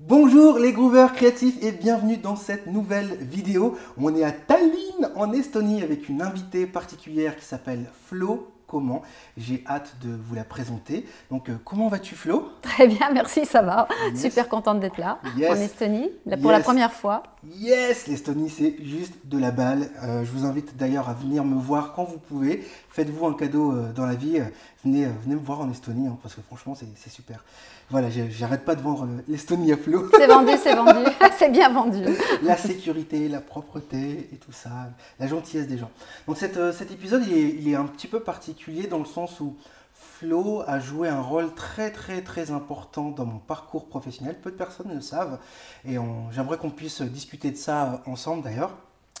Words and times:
Bonjour 0.00 0.58
les 0.58 0.72
grooveurs 0.72 1.12
créatifs 1.12 1.54
et 1.62 1.70
bienvenue 1.70 2.16
dans 2.16 2.34
cette 2.34 2.66
nouvelle 2.66 3.16
vidéo. 3.20 3.78
On 3.96 4.16
est 4.16 4.24
à 4.24 4.32
Tallinn 4.32 5.12
en 5.14 5.32
Estonie 5.32 5.84
avec 5.84 6.08
une 6.08 6.20
invitée 6.20 6.66
particulière 6.66 7.36
qui 7.36 7.44
s'appelle 7.44 7.88
Flo 8.06 8.54
comment. 8.66 9.02
J'ai 9.36 9.62
hâte 9.68 9.94
de 10.02 10.10
vous 10.12 10.34
la 10.34 10.42
présenter. 10.42 11.06
Donc, 11.30 11.48
euh, 11.48 11.54
comment 11.64 11.88
vas-tu, 11.88 12.16
Flo? 12.16 12.48
Très 12.62 12.88
bien, 12.88 13.10
merci, 13.12 13.46
ça 13.46 13.62
va. 13.62 13.86
Super 14.16 14.48
contente 14.48 14.80
d'être 14.80 14.98
là, 14.98 15.20
en 15.48 15.54
Estonie, 15.54 16.10
pour 16.42 16.50
la 16.50 16.58
première 16.58 16.92
fois. 16.92 17.22
Yes, 17.56 18.08
l'Estonie, 18.08 18.50
c'est 18.50 18.76
juste 18.82 19.14
de 19.26 19.38
la 19.38 19.52
balle. 19.52 19.90
Euh, 20.02 20.24
je 20.24 20.30
vous 20.32 20.44
invite 20.44 20.76
d'ailleurs 20.76 21.08
à 21.08 21.14
venir 21.14 21.44
me 21.44 21.60
voir 21.60 21.92
quand 21.92 22.04
vous 22.04 22.18
pouvez. 22.18 22.64
Faites-vous 22.88 23.26
un 23.26 23.34
cadeau 23.34 23.72
euh, 23.72 23.92
dans 23.92 24.06
la 24.06 24.14
vie. 24.14 24.40
venez, 24.84 25.06
venez 25.22 25.36
me 25.36 25.40
voir 25.40 25.60
en 25.60 25.70
Estonie, 25.70 26.08
hein, 26.08 26.18
parce 26.22 26.34
que 26.34 26.40
franchement, 26.40 26.74
c'est 26.74 27.10
super. 27.10 27.44
Voilà, 27.90 28.08
j'arrête 28.10 28.64
pas 28.64 28.74
de 28.74 28.80
vendre 28.80 29.06
l'Estonie 29.28 29.72
à 29.72 29.76
Flo. 29.76 30.08
C'est 30.16 30.26
vendu, 30.26 30.52
c'est 30.62 30.74
vendu, 30.74 31.10
c'est 31.38 31.50
bien 31.50 31.68
vendu. 31.68 32.02
La 32.42 32.56
sécurité, 32.56 33.28
la 33.28 33.40
propreté 33.40 34.30
et 34.32 34.36
tout 34.36 34.52
ça, 34.52 34.90
la 35.20 35.26
gentillesse 35.26 35.68
des 35.68 35.78
gens. 35.78 35.90
Donc 36.26 36.38
cet 36.38 36.90
épisode, 36.90 37.26
il 37.26 37.68
est 37.68 37.74
un 37.74 37.86
petit 37.86 38.06
peu 38.08 38.20
particulier 38.20 38.86
dans 38.86 38.98
le 38.98 39.04
sens 39.04 39.38
où 39.40 39.56
Flo 39.94 40.62
a 40.66 40.80
joué 40.80 41.08
un 41.08 41.20
rôle 41.20 41.52
très 41.54 41.90
très 41.90 42.22
très 42.22 42.50
important 42.50 43.10
dans 43.10 43.26
mon 43.26 43.38
parcours 43.38 43.86
professionnel. 43.86 44.36
Peu 44.40 44.50
de 44.50 44.56
personnes 44.56 44.92
le 44.92 45.00
savent 45.00 45.38
et 45.86 45.96
j'aimerais 46.30 46.58
qu'on 46.58 46.70
puisse 46.70 47.02
discuter 47.02 47.50
de 47.50 47.56
ça 47.56 48.02
ensemble 48.06 48.42
d'ailleurs 48.42 48.76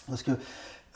parce 0.08 0.22
que 0.22 0.32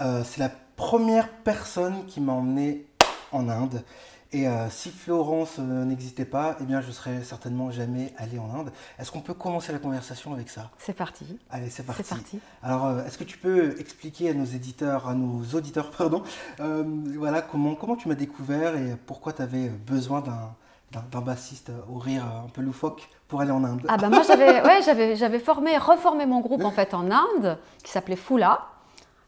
euh, 0.01 0.23
c'est 0.25 0.41
la 0.41 0.51
première 0.77 1.29
personne 1.29 2.07
qui 2.07 2.21
m'a 2.21 2.33
emmené 2.33 2.87
en 3.33 3.49
Inde 3.49 3.83
et 4.31 4.47
euh, 4.47 4.69
si 4.69 4.91
Florence 4.91 5.57
euh, 5.59 5.85
n'existait 5.85 6.27
pas, 6.27 6.57
eh 6.61 6.65
bien, 6.65 6.83
je 6.83 6.91
serais 6.91 7.23
certainement 7.23 7.71
jamais 7.71 8.13
allé 8.19 8.39
en 8.39 8.53
Inde. 8.55 8.71
Est-ce 8.99 9.11
qu'on 9.11 9.23
peut 9.23 9.33
commencer 9.33 9.73
la 9.73 9.79
conversation 9.79 10.35
avec 10.35 10.51
ça? 10.51 10.71
C'est 10.79 10.93
parti. 10.93 11.39
Allez, 11.51 11.71
c'est 11.71 11.83
parti. 11.83 12.03
parti. 12.03 12.41
Alors, 12.63 12.87
euh, 12.87 13.05
est-ce 13.07 13.17
que 13.17 13.25
tu 13.25 13.39
peux 13.39 13.81
expliquer 13.81 14.29
à 14.29 14.35
nos 14.35 14.45
éditeurs, 14.45 15.09
à 15.09 15.15
nos 15.15 15.43
auditeurs, 15.57 15.91
pardon, 15.97 16.23
voilà, 16.59 17.41
comment, 17.41 17.75
comment 17.75 17.97
tu 17.97 18.09
m'as 18.09 18.15
découvert 18.15 18.77
et 18.77 18.97
pourquoi 19.07 19.33
tu 19.33 19.41
avais 19.41 19.69
besoin 19.69 20.23
d'un 20.23 21.21
bassiste 21.21 21.73
au 21.91 21.99
rire 21.99 22.25
un 22.27 22.51
peu 22.51 22.61
loufoque 22.61 23.09
pour 23.29 23.41
aller 23.41 23.51
en 23.51 23.65
Inde? 23.65 23.87
Ah 23.89 23.97
bah 23.97 24.11
moi 24.11 24.23
j'avais 24.27 24.63
ouais, 24.63 25.17
j'avais 25.17 25.39
formé, 25.39 25.79
reformé 25.79 26.27
mon 26.27 26.41
groupe 26.41 26.65
en 26.65 26.71
fait 26.71 26.93
en 26.93 27.11
Inde 27.11 27.59
qui 27.83 27.91
s'appelait 27.91 28.17
Fula. 28.17 28.67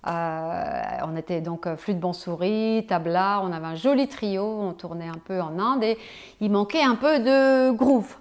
Euh, 0.06 0.82
on 1.04 1.14
était 1.14 1.42
donc 1.42 1.66
euh, 1.66 1.76
flûte 1.76 2.02
souris, 2.14 2.86
tabla, 2.88 3.42
on 3.44 3.52
avait 3.52 3.66
un 3.66 3.74
joli 3.74 4.08
trio, 4.08 4.42
on 4.42 4.72
tournait 4.72 5.08
un 5.08 5.18
peu 5.22 5.42
en 5.42 5.58
Inde 5.58 5.84
et 5.84 5.98
il 6.40 6.50
manquait 6.50 6.82
un 6.82 6.94
peu 6.94 7.18
de 7.18 7.70
groove. 7.72 8.16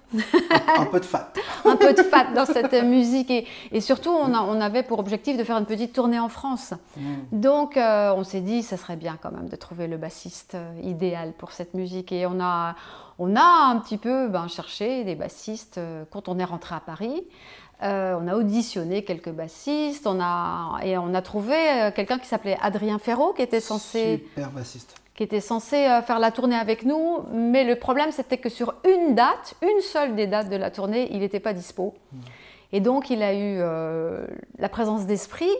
un 0.76 0.84
peu 0.84 1.00
de 1.00 1.06
fat. 1.06 1.32
un 1.64 1.76
peu 1.76 1.94
de 1.94 2.02
fat 2.02 2.34
dans 2.34 2.44
cette 2.44 2.74
musique 2.84 3.30
et, 3.30 3.80
surtout 3.80 4.10
on, 4.10 4.60
avait 4.60 4.82
pour 4.82 4.98
objectif 4.98 5.38
de 5.38 5.44
faire 5.44 5.56
une 5.56 5.64
petite 5.64 5.94
tournée 5.94 6.18
en 6.18 6.28
France. 6.28 6.74
Mm. 6.98 7.14
Donc 7.32 7.78
euh, 7.78 8.12
on 8.14 8.24
s'est 8.24 8.42
dit 8.42 8.62
ça 8.62 8.76
serait 8.76 8.96
bien 8.96 9.16
quand 9.20 9.32
même 9.32 9.48
de 9.48 9.56
trouver 9.56 9.86
le 9.86 9.96
bassiste 9.96 10.58
idéal 10.82 11.32
pour 11.32 11.52
cette 11.52 11.72
musique 11.72 12.12
et 12.12 12.26
on 12.26 12.40
a, 12.42 12.74
on 13.18 13.36
a 13.36 13.70
un 13.70 13.78
petit 13.78 13.96
peu 13.96 14.28
ben, 14.28 14.48
cherché 14.48 15.04
des 15.04 15.14
bassistes 15.14 15.80
quand 16.10 16.28
on 16.28 16.38
est 16.38 16.44
rentré 16.44 16.74
à 16.74 16.80
Paris. 16.80 17.24
Euh, 17.82 18.18
on 18.20 18.28
a 18.28 18.34
auditionné 18.34 19.04
quelques 19.04 19.30
bassistes, 19.30 20.06
on 20.06 20.20
a, 20.20 20.80
et 20.82 20.98
on 20.98 21.14
a 21.14 21.22
trouvé 21.22 21.54
euh, 21.54 21.90
quelqu'un 21.90 22.18
qui 22.18 22.26
s'appelait 22.26 22.58
Adrien 22.60 22.98
Ferraud, 22.98 23.32
qui 23.32 23.40
était 23.40 23.60
censé, 23.60 24.26
Qui 25.14 25.22
était 25.22 25.40
censé 25.40 25.76
euh, 25.76 26.02
faire 26.02 26.18
la 26.18 26.30
tournée 26.30 26.56
avec 26.56 26.84
nous, 26.84 27.20
mais 27.32 27.64
le 27.64 27.76
problème 27.76 28.10
c'était 28.12 28.36
que 28.36 28.50
sur 28.50 28.74
une 28.86 29.14
date, 29.14 29.54
une 29.62 29.80
seule 29.80 30.14
des 30.14 30.26
dates 30.26 30.50
de 30.50 30.56
la 30.56 30.70
tournée, 30.70 31.08
il 31.12 31.20
n'était 31.20 31.40
pas 31.40 31.54
dispo. 31.54 31.94
Hmm. 32.12 32.18
Et 32.72 32.80
donc 32.80 33.08
il 33.08 33.22
a 33.22 33.34
eu 33.34 33.58
la 34.58 34.68
présence 34.68 35.06
d'esprit 35.06 35.50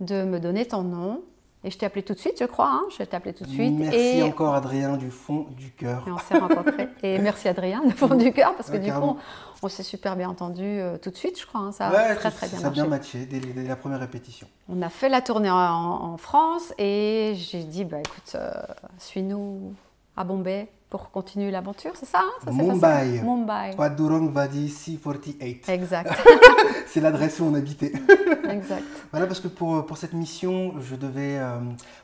de 0.00 0.22
me 0.22 0.38
donner 0.38 0.64
ton 0.64 0.82
nom, 0.82 1.22
et 1.64 1.70
je 1.70 1.78
t'ai 1.78 1.86
appelé 1.86 2.02
tout 2.02 2.12
de 2.12 2.18
suite, 2.18 2.36
je 2.38 2.44
crois. 2.44 2.68
Hein 2.68 2.82
je 2.90 3.02
t'ai 3.02 3.16
appelé 3.16 3.32
tout 3.32 3.44
de 3.44 3.48
suite. 3.48 3.72
Merci 3.78 4.22
encore, 4.22 4.54
Adrien, 4.54 4.98
du 4.98 5.10
fond 5.10 5.46
du 5.56 5.70
cœur. 5.70 6.04
Et 6.06 6.10
on 6.10 6.18
s'est 6.18 6.38
rencontrés. 6.38 6.88
Et 7.02 7.18
merci, 7.18 7.48
Adrien, 7.48 7.82
du 7.84 7.92
fond 7.92 8.14
du 8.14 8.32
cœur, 8.32 8.54
parce 8.54 8.70
que 8.70 8.76
du 8.76 8.92
coup, 8.92 9.16
on, 9.62 9.68
s'est 9.68 9.82
super 9.82 10.14
bien 10.14 10.28
entendu 10.28 10.62
euh, 10.62 10.98
tout 10.98 11.10
de 11.10 11.16
suite, 11.16 11.40
je 11.40 11.46
crois. 11.46 11.62
Hein. 11.62 11.72
Ça 11.72 11.88
a 11.88 12.14
très, 12.16 12.30
très 12.30 12.48
bien 12.48 12.58
Ça 12.58 12.66
a 12.66 12.70
bien 12.70 12.86
matché 12.86 13.24
dès, 13.24 13.40
la 13.66 13.76
première 13.76 13.98
répétition. 13.98 14.46
On 14.68 14.82
a 14.82 14.90
fait 14.90 15.08
la 15.08 15.22
tournée 15.22 15.50
en, 15.50 16.16
France 16.18 16.74
et 16.78 17.32
j'ai 17.34 17.64
dit, 17.64 17.84
bah, 17.84 17.98
écoute, 18.00 18.32
euh, 18.34 18.52
suis-nous 18.98 19.72
à 20.16 20.24
Bombay 20.24 20.68
pour 20.94 21.10
continuer 21.10 21.50
l'aventure, 21.50 21.90
c'est 21.96 22.06
ça, 22.06 22.20
hein, 22.20 22.52
Mumbai. 22.52 23.20
Mumbai. 23.20 23.74
Padurong 23.76 24.30
Vadi 24.30 24.68
C48. 24.68 25.68
Exact. 25.68 26.08
c'est 26.86 27.00
l'adresse 27.00 27.40
où 27.40 27.46
on 27.46 27.54
habitait. 27.54 27.90
exact. 28.48 28.84
Voilà, 29.10 29.26
parce 29.26 29.40
que 29.40 29.48
pour, 29.48 29.84
pour 29.86 29.96
cette 29.96 30.12
mission, 30.12 30.74
je 30.80 30.94
devais, 30.94 31.36
euh, 31.36 31.58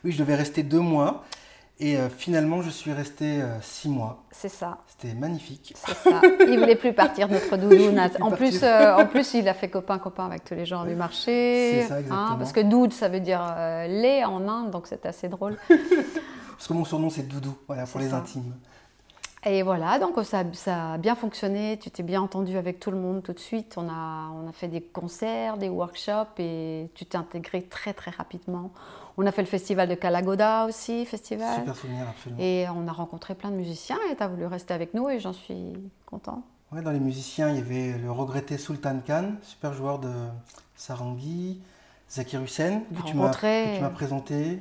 oui, 0.04 0.10
je 0.10 0.18
devais 0.18 0.34
rester 0.34 0.64
deux 0.64 0.80
mois. 0.80 1.22
Et 1.78 1.98
euh, 1.98 2.08
finalement, 2.08 2.62
je 2.62 2.70
suis 2.70 2.92
resté 2.92 3.40
euh, 3.40 3.60
six 3.60 3.88
mois. 3.88 4.24
C'est 4.32 4.48
ça. 4.48 4.78
C'était 4.88 5.14
magnifique. 5.14 5.72
C'est 5.76 6.10
ça. 6.10 6.20
Il 6.48 6.58
voulait 6.58 6.74
plus 6.74 6.92
partir, 6.92 7.28
notre 7.28 7.56
doudou. 7.56 7.96
en 8.20 8.32
plus, 8.32 8.64
en 8.64 9.06
plus, 9.06 9.34
il 9.34 9.48
a 9.48 9.54
fait 9.54 9.68
copain-copain 9.68 10.26
avec 10.26 10.42
tous 10.42 10.54
les 10.54 10.66
gens 10.66 10.84
du 10.84 10.96
marché. 10.96 11.82
C'est 11.82 11.86
ça, 11.86 11.94
hein, 11.94 11.98
exactement. 12.00 12.38
parce 12.38 12.52
que 12.52 12.60
doud, 12.60 12.92
ça 12.92 13.08
veut 13.08 13.20
dire 13.20 13.40
lait 13.86 14.24
en 14.24 14.48
Inde, 14.48 14.72
donc 14.72 14.88
c'est 14.88 15.06
assez 15.06 15.28
drôle. 15.28 15.58
parce 15.68 16.66
que 16.66 16.72
mon 16.72 16.84
surnom, 16.84 17.08
c'est 17.08 17.28
Doudou, 17.28 17.54
voilà, 17.68 17.86
pour 17.86 18.00
les 18.00 18.12
intimes. 18.12 18.52
Et 19.46 19.62
voilà, 19.62 19.98
donc 19.98 20.22
ça, 20.22 20.44
ça, 20.52 20.92
a 20.92 20.98
bien 20.98 21.14
fonctionné, 21.14 21.78
tu 21.78 21.90
t'es 21.90 22.02
bien 22.02 22.20
entendu 22.20 22.58
avec 22.58 22.78
tout 22.78 22.90
le 22.90 22.98
monde 22.98 23.22
tout 23.22 23.32
de 23.32 23.38
suite. 23.38 23.74
On 23.78 23.88
a, 23.88 24.30
on 24.34 24.46
a 24.46 24.52
fait 24.52 24.68
des 24.68 24.82
concerts, 24.82 25.56
des 25.56 25.70
workshops 25.70 26.38
et 26.38 26.90
tu 26.94 27.06
t'es 27.06 27.16
intégré 27.16 27.62
très 27.62 27.94
très 27.94 28.10
rapidement. 28.10 28.70
On 29.16 29.24
a 29.24 29.32
fait 29.32 29.40
le 29.40 29.48
festival 29.48 29.88
de 29.88 29.94
Calagoda 29.94 30.66
aussi, 30.66 31.06
festival. 31.06 31.54
Super 31.54 31.74
souvenir, 31.74 32.06
absolument. 32.08 32.40
Et 32.42 32.66
on 32.68 32.86
a 32.86 32.92
rencontré 32.92 33.34
plein 33.34 33.50
de 33.50 33.56
musiciens 33.56 33.98
et 34.10 34.16
tu 34.16 34.22
as 34.22 34.28
voulu 34.28 34.44
rester 34.44 34.74
avec 34.74 34.92
nous 34.92 35.08
et 35.08 35.18
j'en 35.18 35.32
suis 35.32 35.72
content. 36.04 36.42
Ouais, 36.72 36.82
dans 36.82 36.92
les 36.92 37.00
musiciens, 37.00 37.48
il 37.48 37.56
y 37.56 37.60
avait 37.60 37.98
le 37.98 38.12
regretté 38.12 38.58
Sultan 38.58 39.00
Khan, 39.06 39.32
super 39.42 39.72
joueur 39.72 39.98
de 39.98 40.12
sarangi. 40.76 41.62
Zakir 42.10 42.42
Hussein, 42.42 42.80
que 42.90 43.08
tu 43.08 43.14
m'as 43.14 43.90
présenté, 43.90 44.60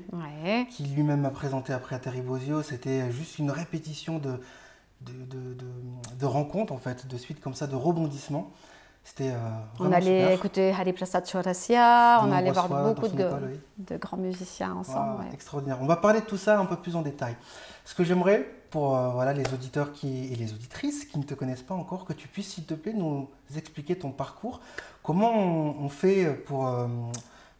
qui 0.69 0.84
lui-même 0.84 1.22
m'a 1.22 1.31
présenté 1.31 1.73
après 1.73 1.96
à 1.96 2.00
Terry 2.00 2.22
Bozio. 2.22 2.61
C'était 2.61 3.09
juste 3.11 3.40
une 3.40 3.50
répétition 3.50 4.19
de, 4.19 4.40
de, 5.02 5.14
de, 5.26 5.58
de, 6.20 6.26
rencontres, 6.26 6.74
en 6.74 6.78
fait, 6.78 7.08
de 7.08 7.18
suite 7.18 7.40
comme 7.40 7.54
ça, 7.54 7.68
de 7.68 7.76
rebondissements. 7.76 8.52
C'était. 9.04 9.32
Euh, 9.32 9.40
on 9.80 9.92
allait 9.92 10.36
écouter 10.36 10.72
Hari 10.72 10.94
Prasad 10.94 11.26
Chaurasia, 11.26 12.22
on 12.24 12.32
allait 12.32 12.52
voir 12.52 12.68
beaucoup 12.68 13.08
de, 13.08 13.30
de, 13.78 13.98
grands 13.98 14.18
musiciens 14.18 14.74
ensemble. 14.74 15.24
Extraordinaire. 15.34 15.80
On 15.82 15.88
va 15.88 15.96
parler 15.96 16.20
de 16.20 16.26
tout 16.26 16.38
ça 16.38 16.59
un 16.59 16.66
peu 16.66 16.76
plus 16.76 16.96
en 16.96 17.02
détail. 17.02 17.36
Ce 17.86 17.96
que 17.96 18.04
j'aimerais 18.04 18.46
pour 18.70 18.96
euh, 18.96 19.09
voilà, 19.09 19.34
les 19.34 19.52
auditeurs 19.54 19.94
qui, 19.94 20.32
et 20.32 20.36
les 20.36 20.54
auditrices 20.54 21.06
qui 21.06 21.18
ne 21.18 21.24
te 21.24 21.34
connaissent 21.34 21.64
pas 21.64 21.74
encore, 21.74 22.06
que 22.06 22.14
tu 22.14 22.28
puisses, 22.28 22.54
s'il 22.54 22.66
te 22.66 22.74
plaît, 22.76 22.94
nous 22.94 23.28
expliquer 23.56 23.98
ton 23.98 24.12
parcours. 24.12 24.59
Comment 25.02 25.34
on, 25.34 25.90
fait 25.90 26.34
pour. 26.46 26.68
Euh, 26.68 26.88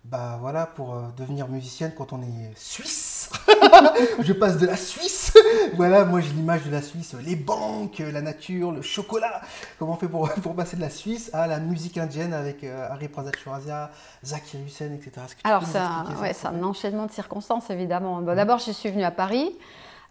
bah 0.06 0.38
voilà, 0.40 0.66
pour 0.66 0.96
euh, 0.96 1.02
devenir 1.18 1.48
musicienne 1.48 1.92
quand 1.96 2.14
on 2.14 2.22
est 2.22 2.52
suisse. 2.56 3.30
je 4.22 4.34
passe 4.34 4.58
de 4.58 4.66
la 4.66 4.78
Suisse. 4.78 5.34
voilà, 5.76 6.06
moi 6.06 6.22
j'ai 6.22 6.32
l'image 6.32 6.64
de 6.64 6.72
la 6.72 6.82
Suisse, 6.82 7.16
les 7.22 7.36
banques, 7.36 8.00
la 8.00 8.22
nature, 8.22 8.72
le 8.72 8.82
chocolat. 8.82 9.42
Comment 9.78 9.94
on 9.94 9.98
fait 9.98 10.08
pour, 10.08 10.32
pour 10.42 10.56
passer 10.56 10.78
de 10.78 10.82
la 10.82 10.90
Suisse 10.90 11.30
à 11.34 11.48
la 11.48 11.60
musique 11.60 11.98
indienne 11.98 12.34
avec 12.34 12.64
euh, 12.64 12.88
Harry 12.90 13.10
Prasad 13.10 13.36
Chorazia, 13.36 13.92
Zakir 14.24 14.62
Hussain, 14.66 14.92
etc. 14.94 15.12
Alors 15.44 15.64
c'est 15.66 15.78
un, 15.78 16.64
enchaînement 16.64 17.06
de 17.06 17.12
circonstances 17.12 17.70
évidemment. 17.70 18.22
D'abord 18.22 18.60
je 18.60 18.72
suis 18.72 18.90
venue 18.90 19.04
à 19.04 19.12
Paris. 19.12 19.56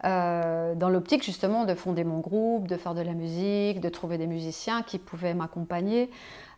Euh, 0.04 0.76
dans 0.76 0.90
l'optique 0.90 1.24
justement 1.24 1.64
de 1.64 1.74
fonder 1.74 2.04
mon 2.04 2.20
groupe, 2.20 2.68
de 2.68 2.76
faire 2.76 2.94
de 2.94 3.02
la 3.02 3.14
musique, 3.14 3.80
de 3.80 3.88
trouver 3.88 4.16
des 4.16 4.28
musiciens 4.28 4.82
qui 4.82 4.98
pouvaient 4.98 5.34
m'accompagner. 5.34 6.08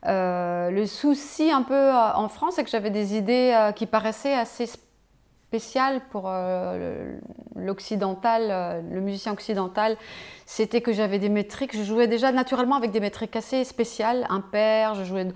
Euh, 0.07 0.71
le 0.71 0.87
souci 0.87 1.51
un 1.51 1.63
peu 1.63 1.75
euh, 1.75 2.13
en 2.15 2.29
France, 2.29 2.55
c'est 2.57 2.65
que 2.65 2.71
j'avais 2.71 2.91
des 2.91 3.17
idées 3.17 3.71
qui 3.77 3.87
paraissaient 3.87 4.35
assez 4.35 4.67
spéciales 4.67 6.03
pour 6.11 6.31
l'occidental, 7.57 8.85
le 8.91 9.01
musicien 9.01 9.33
occidental. 9.33 9.97
C'était 10.45 10.83
que 10.83 10.93
j'avais 10.93 11.19
des 11.19 11.31
métriques, 11.31 11.75
je 11.75 11.83
jouais 11.83 12.09
déjà 12.09 12.33
naturellement 12.33 12.77
avec 12.77 12.91
des 12.91 13.01
métriques 13.01 13.37
assez 13.37 13.65
spéciales, 13.65 14.27
impaires, 14.29 14.95
je 14.95 15.05
jouais... 15.05 15.29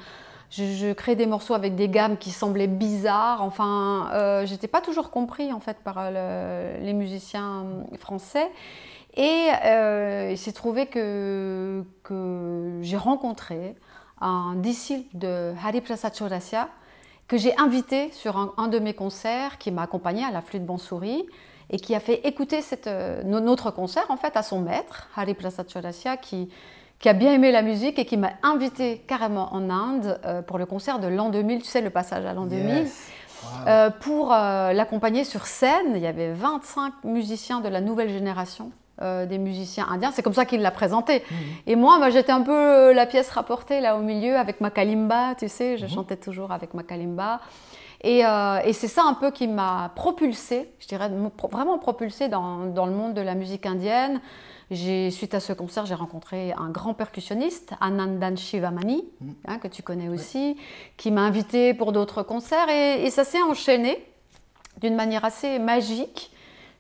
Je, 0.56 0.93
créais 0.93 1.17
des 1.17 1.27
morceaux 1.27 1.55
avec 1.55 1.75
des 1.75 1.89
gammes 1.89 2.17
qui 2.17 2.31
semblaient 2.31 2.67
bizarres. 2.67 3.43
Enfin, 3.43 4.11
euh, 4.12 4.47
j'étais 4.47 4.69
pas 4.69 4.81
toujours 4.81 5.11
compris 5.11 5.53
en 5.53 5.61
fait 5.61 5.79
par 5.79 6.11
les 6.11 6.93
musiciens 6.93 7.65
français. 7.99 8.51
Et 9.17 9.49
il 10.31 10.39
s'est 10.39 10.53
trouvé 10.53 10.87
que, 10.87 11.85
que 12.03 12.79
j'ai 12.83 12.97
rencontré 12.97 13.75
un 14.21 14.55
disciple 14.56 15.17
de 15.17 15.53
Hari 15.65 15.81
Prasad 15.81 16.12
que 17.29 17.37
j'ai 17.37 17.56
invité 17.59 18.11
sur 18.12 18.55
un, 18.56 18.69
de 18.69 18.79
mes 18.79 18.95
concerts, 18.95 19.59
qui 19.59 19.71
m'a 19.71 19.83
accompagné 19.83 20.25
à 20.25 20.31
la 20.31 20.43
flûte 20.43 20.65
Bansuri 20.65 21.27
et 21.71 21.79
qui 21.79 21.95
a 21.95 22.01
fait 22.01 22.27
écouter 22.27 22.61
euh, 22.87 23.23
notre 23.23 23.71
concert 23.71 24.05
en 24.11 24.17
fait 24.17 24.37
à 24.37 24.43
son 24.43 24.61
maître, 24.61 25.09
Hari 25.17 25.35
Prasad 25.35 25.67
qui, 26.21 26.51
qui 27.05 27.11
a 27.11 27.12
bien 27.12 27.35
aimé 27.35 27.53
la 27.53 27.61
musique 27.61 27.99
et 27.99 28.06
qui 28.06 28.17
m'a 28.17 28.31
invité 28.43 29.05
carrément 29.06 29.53
en 29.53 29.69
Inde 29.69 30.19
pour 30.47 30.56
le 30.56 30.65
concert 30.65 30.99
de 31.01 31.06
l'an 31.06 31.29
2000, 31.29 31.61
tu 31.61 31.69
sais, 31.69 31.83
le 31.83 31.91
passage 31.91 32.25
à 32.25 32.33
l'an 32.33 32.47
2000. 32.47 32.87
pour 34.01 34.31
l'accompagner 34.31 35.25
sur 35.25 35.45
scène, 35.45 35.93
il 35.97 36.01
y 36.01 36.06
avait 36.06 36.33
25 36.33 37.05
musiciens 37.05 37.61
de 37.61 37.69
la 37.69 37.83
nouvelle 37.83 38.09
génération 38.09 38.73
euh, 39.03 39.27
des 39.27 39.37
musiciens 39.37 39.87
indiens. 39.91 40.12
C'est 40.15 40.23
comme 40.23 40.33
ça 40.33 40.47
qu'il 40.47 40.62
l'a 40.62 40.71
présenté. 40.71 41.25
Mhm. 41.31 41.37
Et 41.67 41.77
moi, 41.77 41.99
moi 41.99 42.09
j'étais 42.09 42.33
un 42.33 42.41
peu 42.41 42.56
euh, 42.56 42.95
la 42.95 43.05
pièce 43.05 43.29
rapportée 43.29 43.83
là 43.83 43.99
au 43.99 44.01
milieu 44.01 44.39
avec 44.39 44.62
ma 44.62 44.71
kalimba, 44.71 45.35
tu 45.35 45.47
sais, 45.47 45.77
je 45.77 45.85
mhm. 45.85 45.91
chantais 45.91 46.17
toujours 46.17 46.53
avec 46.53 46.73
ma 46.73 46.85
kalimba. 46.85 47.41
Euh, 48.06 48.61
et, 48.65 48.73
c'est 48.73 48.89
ça 48.89 49.03
un 49.05 49.12
peu 49.12 49.31
qui 49.31 49.47
m'a 49.47 49.91
propulsée, 49.95 50.73
je 50.79 50.87
dirais 50.89 51.11
vraiment 51.51 51.77
propulsée 51.77 52.29
dans, 52.29 52.65
dans, 52.67 52.87
le 52.87 52.93
monde 52.93 53.12
de 53.12 53.21
la 53.21 53.35
musique 53.35 53.67
indienne. 53.67 54.23
Suite 54.70 55.34
à 55.34 55.40
ce 55.40 55.52
concert, 55.52 55.87
j'ai 55.87 55.94
rencontré 55.94 56.52
un 56.52 56.70
grand 56.70 56.94
percussionniste, 56.94 57.75
Anandan 57.81 58.37
Shivamani, 58.37 59.05
mhm. 59.20 59.34
hein, 59.46 59.58
que 59.58 59.69
tu 59.69 59.82
connais 59.82 60.08
aussi, 60.08 60.56
qui 60.96 61.11
m'a 61.11 61.22
invité 61.22 61.75
pour 61.75 61.93
d'autres 61.93 62.22
concerts. 62.22 62.69
Et, 62.69 63.05
et 63.05 63.11
ça 63.11 63.25
s'est 63.25 63.43
enchaîné 63.43 64.05
d'une 64.81 64.96
manière 64.96 65.25
assez 65.25 65.58
magique 65.58 66.31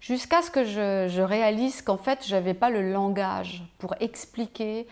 jusqu'à 0.04 0.42
ce 0.42 0.50
que 0.50 0.64
je, 0.64 1.22
réalise 1.22 1.80
qu'en 1.80 1.96
fait, 1.96 2.26
je 2.26 2.34
n'avais 2.34 2.52
pas 2.52 2.68
le 2.68 2.92
langage 2.92 3.64
pour 3.78 3.94
expliquer 4.00 4.86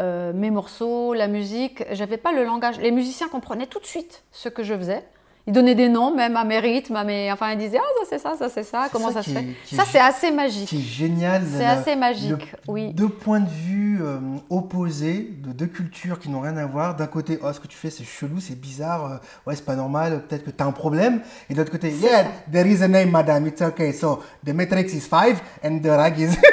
euh, 0.00 0.32
mes 0.34 0.50
morceaux, 0.50 1.14
la 1.14 1.26
musique. 1.26 1.84
J'avais 1.92 2.18
pas 2.18 2.32
le 2.32 2.44
langage. 2.44 2.78
Les 2.78 2.90
musiciens 2.90 3.28
comprenaient 3.28 3.66
tout 3.66 3.80
de 3.80 3.86
suite 3.86 4.24
ce 4.30 4.50
que 4.50 4.62
je 4.62 4.76
faisais. 4.76 5.04
Ils 5.46 5.52
donnaient 5.52 5.74
des 5.74 5.88
noms 5.88 6.14
même 6.14 6.36
à 6.36 6.44
mes 6.44 6.58
rythmes, 6.58 6.96
à 6.96 7.04
mes... 7.04 7.32
enfin 7.32 7.52
ils 7.52 7.58
disaient 7.58 7.78
ah 7.80 7.88
ça 8.00 8.06
c'est 8.10 8.18
ça, 8.18 8.36
ça 8.38 8.48
c'est 8.48 8.62
ça, 8.62 8.88
comment 8.92 9.10
ça, 9.10 9.22
se 9.22 9.30
fait. 9.30 9.46
Ça 9.74 9.84
c'est 9.90 9.98
assez 9.98 10.30
magique. 10.30 10.68
C'est 10.70 10.78
génial. 10.78 11.42
C'est 11.56 11.64
assez 11.64 11.96
magique, 11.96 12.54
oui. 12.66 12.92
Deux 12.92 13.08
points 13.08 13.40
de 13.40 13.48
vue 13.48 13.98
euh, 14.02 14.18
opposés, 14.50 15.30
de 15.42 15.52
deux 15.52 15.66
cultures 15.66 16.18
qui 16.18 16.28
n'ont 16.28 16.40
rien 16.40 16.56
à 16.56 16.66
voir. 16.66 16.96
D'un 16.96 17.06
côté, 17.06 17.38
oh 17.42 17.52
ce 17.52 17.60
que 17.60 17.66
tu 17.66 17.76
fais 17.76 17.90
c'est 17.90 18.04
chelou, 18.04 18.40
c'est 18.40 18.60
bizarre, 18.60 19.04
euh, 19.06 19.16
ouais 19.46 19.56
c'est 19.56 19.64
pas 19.64 19.76
normal, 19.76 20.22
peut-être 20.28 20.44
que 20.44 20.50
tu 20.50 20.62
as 20.62 20.66
un 20.66 20.72
problème. 20.72 21.20
Et 21.48 21.54
de 21.54 21.58
l'autre 21.58 21.72
côté, 21.72 21.90
yeah, 21.90 22.26
there 22.52 22.66
is 22.66 22.82
a 22.82 22.88
name 22.88 23.10
madame, 23.10 23.46
it's 23.46 23.62
okay. 23.62 23.92
So 23.92 24.22
the 24.44 24.50
matrix 24.50 24.92
is 24.92 25.06
five 25.08 25.40
and 25.62 25.80
the 25.80 25.88
rag 25.88 26.18
is. 26.18 26.36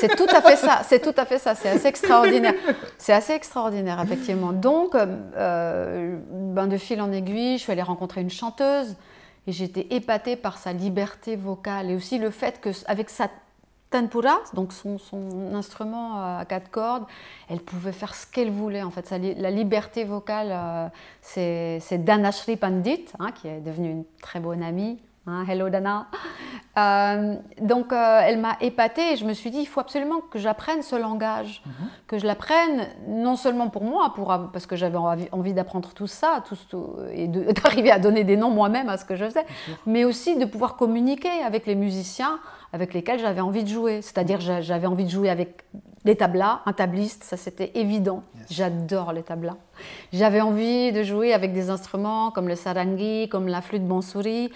C'est 0.00 0.16
tout 0.16 0.26
à 0.28 0.40
fait 0.40 0.56
ça. 0.56 0.80
C'est 0.84 1.00
tout 1.00 1.14
à 1.16 1.24
fait 1.24 1.38
ça. 1.38 1.54
C'est 1.54 1.68
assez 1.68 1.86
extraordinaire. 1.86 2.54
C'est 2.98 3.12
assez 3.12 3.32
extraordinaire, 3.32 4.00
effectivement. 4.00 4.52
Donc, 4.52 4.94
euh, 4.94 6.16
ben 6.30 6.66
de 6.66 6.76
fil 6.76 7.00
en 7.00 7.12
aiguille, 7.12 7.58
je 7.58 7.62
suis 7.62 7.72
allée 7.72 7.82
rencontrer 7.82 8.20
une 8.20 8.30
chanteuse 8.30 8.96
et 9.46 9.52
j'étais 9.52 9.86
épatée 9.90 10.36
par 10.36 10.58
sa 10.58 10.72
liberté 10.72 11.36
vocale 11.36 11.90
et 11.90 11.94
aussi 11.94 12.18
le 12.18 12.30
fait 12.30 12.60
que 12.60 12.70
avec 12.86 13.10
sa 13.10 13.28
tanpura, 13.90 14.38
donc 14.54 14.72
son, 14.72 14.98
instrument 15.52 16.38
à 16.38 16.44
quatre 16.44 16.70
cordes, 16.70 17.04
elle 17.48 17.60
pouvait 17.60 17.92
faire 17.92 18.14
ce 18.14 18.26
qu'elle 18.26 18.50
voulait. 18.50 18.82
En 18.82 18.90
fait, 18.90 19.10
la 19.10 19.50
liberté 19.50 20.04
vocale, 20.04 20.48
euh, 20.50 20.88
c'est 21.22 22.04
Danashri 22.04 22.56
Pandit, 22.56 23.06
hein, 23.18 23.32
qui 23.32 23.48
est 23.48 23.60
devenue 23.60 23.90
une 23.90 24.04
très 24.22 24.40
bonne 24.40 24.62
amie 24.62 24.98
Hein, 25.30 25.44
hello 25.48 25.68
Dana. 25.68 26.08
Euh, 26.76 27.36
donc 27.60 27.92
euh, 27.92 28.20
elle 28.24 28.38
m'a 28.38 28.56
épatée 28.60 29.12
et 29.12 29.16
je 29.16 29.24
me 29.24 29.32
suis 29.32 29.50
dit 29.50 29.58
il 29.58 29.66
faut 29.66 29.80
absolument 29.80 30.20
que 30.20 30.40
j'apprenne 30.40 30.82
ce 30.82 30.96
langage, 30.96 31.62
mhm. 31.66 31.88
que 32.08 32.18
je 32.18 32.26
l'apprenne 32.26 32.86
non 33.06 33.36
seulement 33.36 33.68
pour 33.68 33.84
moi, 33.84 34.12
pour, 34.14 34.36
parce 34.52 34.66
que 34.66 34.74
j'avais 34.74 34.96
envie, 34.96 35.54
d'apprendre 35.54 35.90
tout 35.94 36.08
ça 36.08 36.42
tout, 36.48 36.96
et 37.12 37.28
d'arriver 37.62 37.92
à 37.92 38.00
donner 38.00 38.24
des 38.24 38.36
noms 38.36 38.50
moi-même 38.50 38.88
à 38.88 38.96
ce 38.96 39.04
que 39.04 39.14
je 39.14 39.24
faisais, 39.24 39.46
mais 39.86 40.04
aussi 40.04 40.36
de 40.36 40.44
pouvoir 40.44 40.74
communiquer 40.76 41.42
avec 41.44 41.66
les 41.66 41.76
musiciens 41.76 42.40
avec 42.72 42.94
lesquels 42.94 43.18
j'avais 43.18 43.40
envie 43.40 43.64
de 43.64 43.68
jouer. 43.68 44.02
C'est-à-dire 44.02 44.40
j'avais 44.40 44.86
envie 44.86 45.04
de 45.04 45.10
jouer 45.10 45.30
avec 45.30 45.64
des 46.04 46.16
tablas, 46.16 46.60
un 46.66 46.72
tabliste, 46.72 47.24
ça 47.24 47.36
c'était 47.36 47.72
évident. 47.74 48.22
J'adore 48.48 49.12
les 49.12 49.22
tablas. 49.22 49.56
J'avais 50.12 50.40
envie 50.40 50.92
de 50.92 51.02
jouer 51.02 51.34
avec 51.34 51.52
des 51.52 51.68
instruments 51.68 52.30
comme 52.30 52.48
le 52.48 52.56
sarangi, 52.56 53.28
comme 53.28 53.48
la 53.48 53.60
flûte 53.60 53.86
bansuri. 53.86 54.50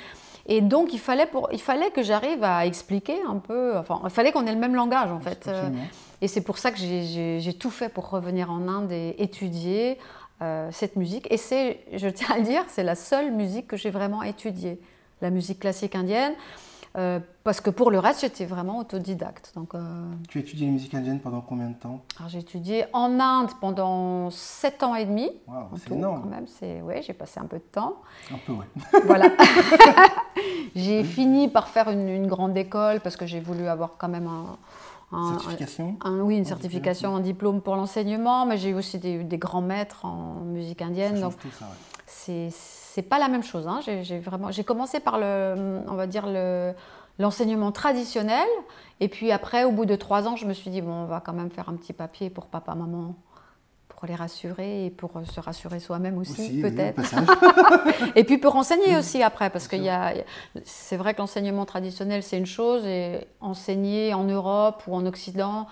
Et 0.47 0.61
donc, 0.61 0.93
il 0.93 0.99
fallait, 0.99 1.27
pour, 1.27 1.49
il 1.53 1.61
fallait 1.61 1.91
que 1.91 2.03
j'arrive 2.03 2.45
à 2.45 2.67
expliquer 2.67 3.17
un 3.27 3.37
peu, 3.37 3.77
enfin, 3.79 4.01
il 4.05 4.11
fallait 4.11 4.31
qu'on 4.31 4.47
ait 4.47 4.53
le 4.53 4.61
même 4.61 4.75
langage, 4.75 5.11
en 5.11 5.21
fait. 5.21 5.47
Euh, 5.49 5.71
et 6.21 6.29
c'est 6.29 6.43
pour 6.43 6.59
ça 6.59 6.71
que 6.71 6.77
j'ai 6.79 7.57
tout 7.59 7.71
fait 7.71 7.89
pour 7.89 8.11
revenir 8.11 8.51
en 8.51 8.69
Inde 8.69 8.93
et 8.93 9.15
étudier 9.19 9.99
euh, 10.43 10.69
cette 10.71 10.97
musique. 10.97 11.27
Et 11.31 11.37
c'est, 11.37 11.81
je 11.95 12.09
tiens 12.09 12.29
à 12.35 12.39
le 12.39 12.45
dire, 12.45 12.65
c'est 12.69 12.83
la 12.83 12.95
seule 12.95 13.31
musique 13.31 13.69
que 13.69 13.77
j'ai 13.77 13.91
vraiment 13.91 14.23
étudiée, 14.23 14.79
la 15.23 15.31
musique 15.31 15.61
classique 15.61 15.95
indienne. 15.95 16.35
Euh, 16.97 17.19
parce 17.43 17.61
que 17.61 17.71
pour 17.71 17.91
le 17.91 17.99
reste, 17.99 18.21
j'étais 18.21 18.45
vraiment 18.45 18.79
autodidacte. 18.79 19.53
Donc, 19.57 19.75
euh, 19.75 19.81
Tu 20.29 20.39
as 20.39 20.43
étudié 20.43 20.67
la 20.67 20.73
musique 20.73 20.95
indienne 20.95 21.19
pendant 21.19 21.41
combien 21.41 21.69
de 21.69 21.75
temps? 21.75 22.03
J'ai 22.29 22.39
étudié 22.39 22.85
en 22.93 23.19
Inde 23.19 23.51
pendant 23.61 24.31
7 24.31 24.83
ans 24.85 24.95
et 24.95 25.05
demi. 25.05 25.29
c'est 25.77 25.93
énorme. 25.93 26.23
Quand 26.23 26.29
même, 26.29 26.47
c'est... 26.47 26.83
Ouais, 26.83 27.03
j'ai 27.03 27.13
passé 27.13 27.41
un 27.41 27.47
peu 27.47 27.57
de 27.57 27.65
temps. 27.65 27.97
Un 28.33 28.39
peu, 28.47 28.53
oui. 28.53 28.65
voilà. 29.07 29.29
j'ai 30.77 31.03
fini 31.03 31.49
par 31.49 31.69
faire 31.69 31.91
une, 31.91 32.27
grande 32.29 32.57
école 32.57 33.01
parce 33.01 33.17
que 33.17 33.27
j'ai 33.27 33.41
voulu 33.41 33.67
avoir 33.67 33.97
quand 33.99 34.09
même 34.09 34.29
un, 35.13 35.31
certification? 35.33 35.97
Oui, 36.23 36.37
une 36.37 36.45
certification, 36.45 37.17
un 37.17 37.21
diplôme 37.21 37.61
pour 37.61 37.75
l'enseignement, 37.75 38.47
mais 38.47 38.57
j'ai 38.57 38.71
eu 38.71 38.75
aussi 38.75 38.99
des, 38.99 39.25
des, 39.25 39.39
grands 39.39 39.61
maîtres 39.61 40.05
en 40.05 40.41
musique 40.45 40.81
indienne. 40.81 41.21
donc, 41.21 41.37
tout 41.39 41.51
ça, 41.59 41.67
c'est 42.07 42.51
c'est 42.95 43.03
pas 43.03 43.19
la 43.19 43.27
même 43.27 43.43
chose. 43.43 43.67
Hein. 43.67 43.81
J'ai 43.83 44.21
vraiment, 44.21 44.53
j'ai 44.53 44.63
commencé 44.63 45.01
par 45.01 45.19
le, 45.19 45.81
on 45.89 45.95
va 45.95 46.07
dire 46.07 46.29
le, 46.29 46.73
l'enseignement 47.19 47.73
traditionnel, 47.73 48.47
et 49.01 49.09
puis 49.09 49.33
après, 49.33 49.65
au 49.65 49.73
bout 49.73 49.85
de 49.85 49.97
trois 49.97 50.29
ans, 50.29 50.37
je 50.37 50.47
me 50.47 50.53
suis 50.53 50.71
dit 50.71 50.81
bon, 50.81 50.93
on 50.93 51.07
va 51.07 51.19
quand 51.19 51.33
même 51.33 51.51
faire 51.51 51.69
un 51.69 51.75
petit 51.75 51.93
papier 51.93 52.31
pour 52.31 52.47
papa, 52.47 52.77
maman, 52.77 53.17
pour 53.89 54.07
les 54.07 54.15
rassurer 54.15 54.87
et 54.87 54.91
pour 54.91 55.11
se 55.25 55.41
rassurer 55.41 55.81
soi-même 55.81 56.19
aussi, 56.19 56.61
peut-être. 56.61 57.03
et 58.15 58.23
puis 58.23 58.39
pour 58.39 58.55
enseigner 58.55 58.97
aussi 58.97 59.25
après, 59.25 59.51
parce 59.51 59.67
que 59.67 59.77
c'est 60.63 60.97
vrai 60.97 61.15
que 61.15 61.19
l'enseignement 61.19 61.65
traditionnel 61.65 62.23
c'est 62.23 62.39
une 62.39 62.47
chose, 62.47 62.87
et 62.87 63.27
enseigner 63.41 64.15
en 64.15 64.23
Europe 64.23 64.85
ou 64.87 64.95
en 64.95 65.05
Occident, 65.05 65.67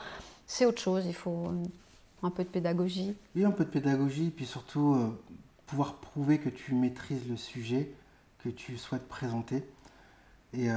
c'est 0.48 0.66
autre 0.66 0.80
chose. 0.80 1.04
Il 1.06 1.14
faut 1.14 1.52
un 2.24 2.30
peu 2.30 2.42
de 2.42 2.48
pédagogie. 2.48 3.14
Oui, 3.36 3.44
un 3.44 3.52
peu 3.52 3.64
de 3.64 3.70
pédagogie, 3.70 4.32
puis 4.34 4.44
surtout. 4.44 4.96
Euh, 4.96 5.32
pouvoir 5.72 5.94
prouver 5.94 6.36
que 6.36 6.50
tu 6.50 6.74
maîtrises 6.74 7.26
le 7.30 7.38
sujet 7.38 7.90
que 8.44 8.50
tu 8.50 8.76
souhaites 8.76 9.08
présenter. 9.08 9.64
Et 10.52 10.70
euh, 10.70 10.74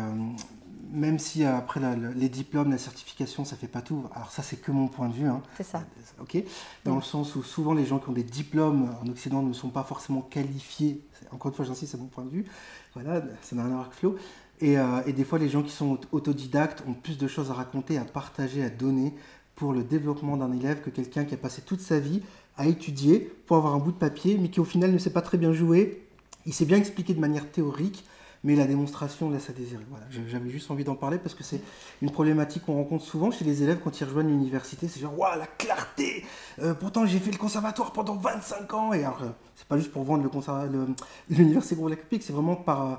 même 0.89 1.19
si 1.19 1.43
euh, 1.43 1.57
après 1.57 1.81
les 2.15 2.29
diplômes, 2.29 2.71
la 2.71 2.77
certification, 2.77 3.43
ça 3.43 3.57
fait 3.57 3.67
pas 3.67 3.81
tout. 3.81 4.05
Alors 4.15 4.31
ça, 4.31 4.41
c'est 4.41 4.55
que 4.55 4.71
mon 4.71 4.87
point 4.87 5.09
de 5.09 5.13
vue. 5.13 5.27
Hein. 5.27 5.41
C'est 5.57 5.63
ça. 5.63 5.83
Ok. 6.21 6.41
Dans 6.85 6.95
le 6.95 7.01
sens 7.01 7.35
où 7.35 7.43
souvent 7.43 7.73
les 7.73 7.85
gens 7.85 7.99
qui 7.99 8.07
ont 8.07 8.13
des 8.13 8.23
diplômes 8.23 8.95
en 9.03 9.07
Occident 9.09 9.41
ne 9.41 9.51
sont 9.51 9.67
pas 9.67 9.83
forcément 9.83 10.21
qualifiés. 10.21 11.01
Encore 11.33 11.51
une 11.51 11.57
fois, 11.57 11.65
j'insiste, 11.65 11.91
c'est 11.91 11.97
mon 11.97 12.07
point 12.07 12.23
de 12.23 12.29
vue. 12.29 12.45
Voilà, 12.93 13.21
ça 13.41 13.57
n'a 13.57 13.63
rien 13.63 13.71
à 13.71 13.75
voir 13.75 13.87
avec 13.87 13.97
Flo. 13.99 14.15
Et, 14.61 14.79
euh, 14.79 15.03
et, 15.05 15.11
des 15.11 15.25
fois, 15.25 15.39
les 15.39 15.49
gens 15.49 15.61
qui 15.63 15.71
sont 15.71 15.99
autodidactes 16.13 16.85
ont 16.87 16.93
plus 16.93 17.17
de 17.17 17.27
choses 17.27 17.51
à 17.51 17.53
raconter, 17.53 17.97
à 17.97 18.05
partager, 18.05 18.63
à 18.63 18.69
donner 18.69 19.13
pour 19.55 19.73
le 19.73 19.83
développement 19.83 20.37
d'un 20.37 20.53
élève 20.53 20.79
que 20.79 20.89
quelqu'un 20.89 21.25
qui 21.25 21.33
a 21.33 21.37
passé 21.37 21.61
toute 21.61 21.81
sa 21.81 21.99
vie 21.99 22.21
à 22.57 22.67
étudier 22.67 23.19
pour 23.45 23.57
avoir 23.57 23.75
un 23.75 23.79
bout 23.79 23.91
de 23.91 23.97
papier, 23.97 24.37
mais 24.39 24.49
qui 24.49 24.59
au 24.59 24.65
final 24.65 24.91
ne 24.91 24.97
sait 24.97 25.09
pas 25.09 25.21
très 25.21 25.37
bien 25.37 25.53
jouer. 25.53 26.01
Il 26.45 26.53
sait 26.53 26.65
bien 26.65 26.77
expliquer 26.77 27.13
de 27.13 27.19
manière 27.19 27.51
théorique, 27.51 28.05
mais 28.43 28.55
la 28.55 28.65
démonstration 28.65 29.31
laisse 29.31 29.49
à 29.49 29.53
désirer. 29.53 29.83
Voilà, 29.89 30.05
j'avais 30.27 30.49
juste 30.49 30.69
envie 30.69 30.83
d'en 30.83 30.95
parler 30.95 31.17
parce 31.17 31.33
que 31.33 31.43
c'est 31.43 31.61
une 32.01 32.11
problématique 32.11 32.63
qu'on 32.65 32.75
rencontre 32.75 33.03
souvent 33.03 33.31
chez 33.31 33.43
les 33.43 33.63
élèves 33.63 33.79
quand 33.83 33.99
ils 33.99 34.03
rejoignent 34.03 34.29
l'université. 34.29 34.87
C'est 34.87 34.99
genre, 34.99 35.17
waouh, 35.17 35.39
la 35.39 35.47
clarté 35.47 36.23
euh, 36.61 36.75
Pourtant, 36.75 37.05
j'ai 37.07 37.19
fait 37.19 37.31
le 37.31 37.37
conservatoire 37.37 37.91
pendant 37.91 38.15
25 38.15 38.73
ans. 38.75 38.93
Et 38.93 39.03
alors, 39.03 39.23
euh, 39.23 39.29
c'est 39.55 39.67
pas 39.67 39.77
juste 39.77 39.91
pour 39.91 40.03
vendre 40.03 40.23
l'université 41.29 41.75
Gros 41.75 41.89
Lac 41.89 41.99
c'est 42.11 42.31
vraiment 42.31 42.55
par, 42.55 42.85
euh, 42.85 42.95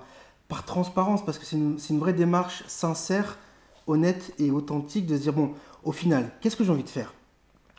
par 0.49 0.65
transparence 0.65 1.25
parce 1.25 1.39
que 1.39 1.47
c'est 1.47 1.57
une, 1.57 1.99
vraie 1.99 2.13
démarche 2.13 2.65
sincère, 2.67 3.39
honnête 3.87 4.35
et 4.41 4.51
authentique 4.51 5.07
de 5.07 5.17
se 5.17 5.23
dire, 5.23 5.33
bon, 5.33 5.55
au 5.85 5.93
final, 5.93 6.33
qu'est-ce 6.41 6.57
que 6.57 6.65
j'ai 6.65 6.73
envie 6.73 6.83
de 6.83 6.89
faire? 6.89 7.15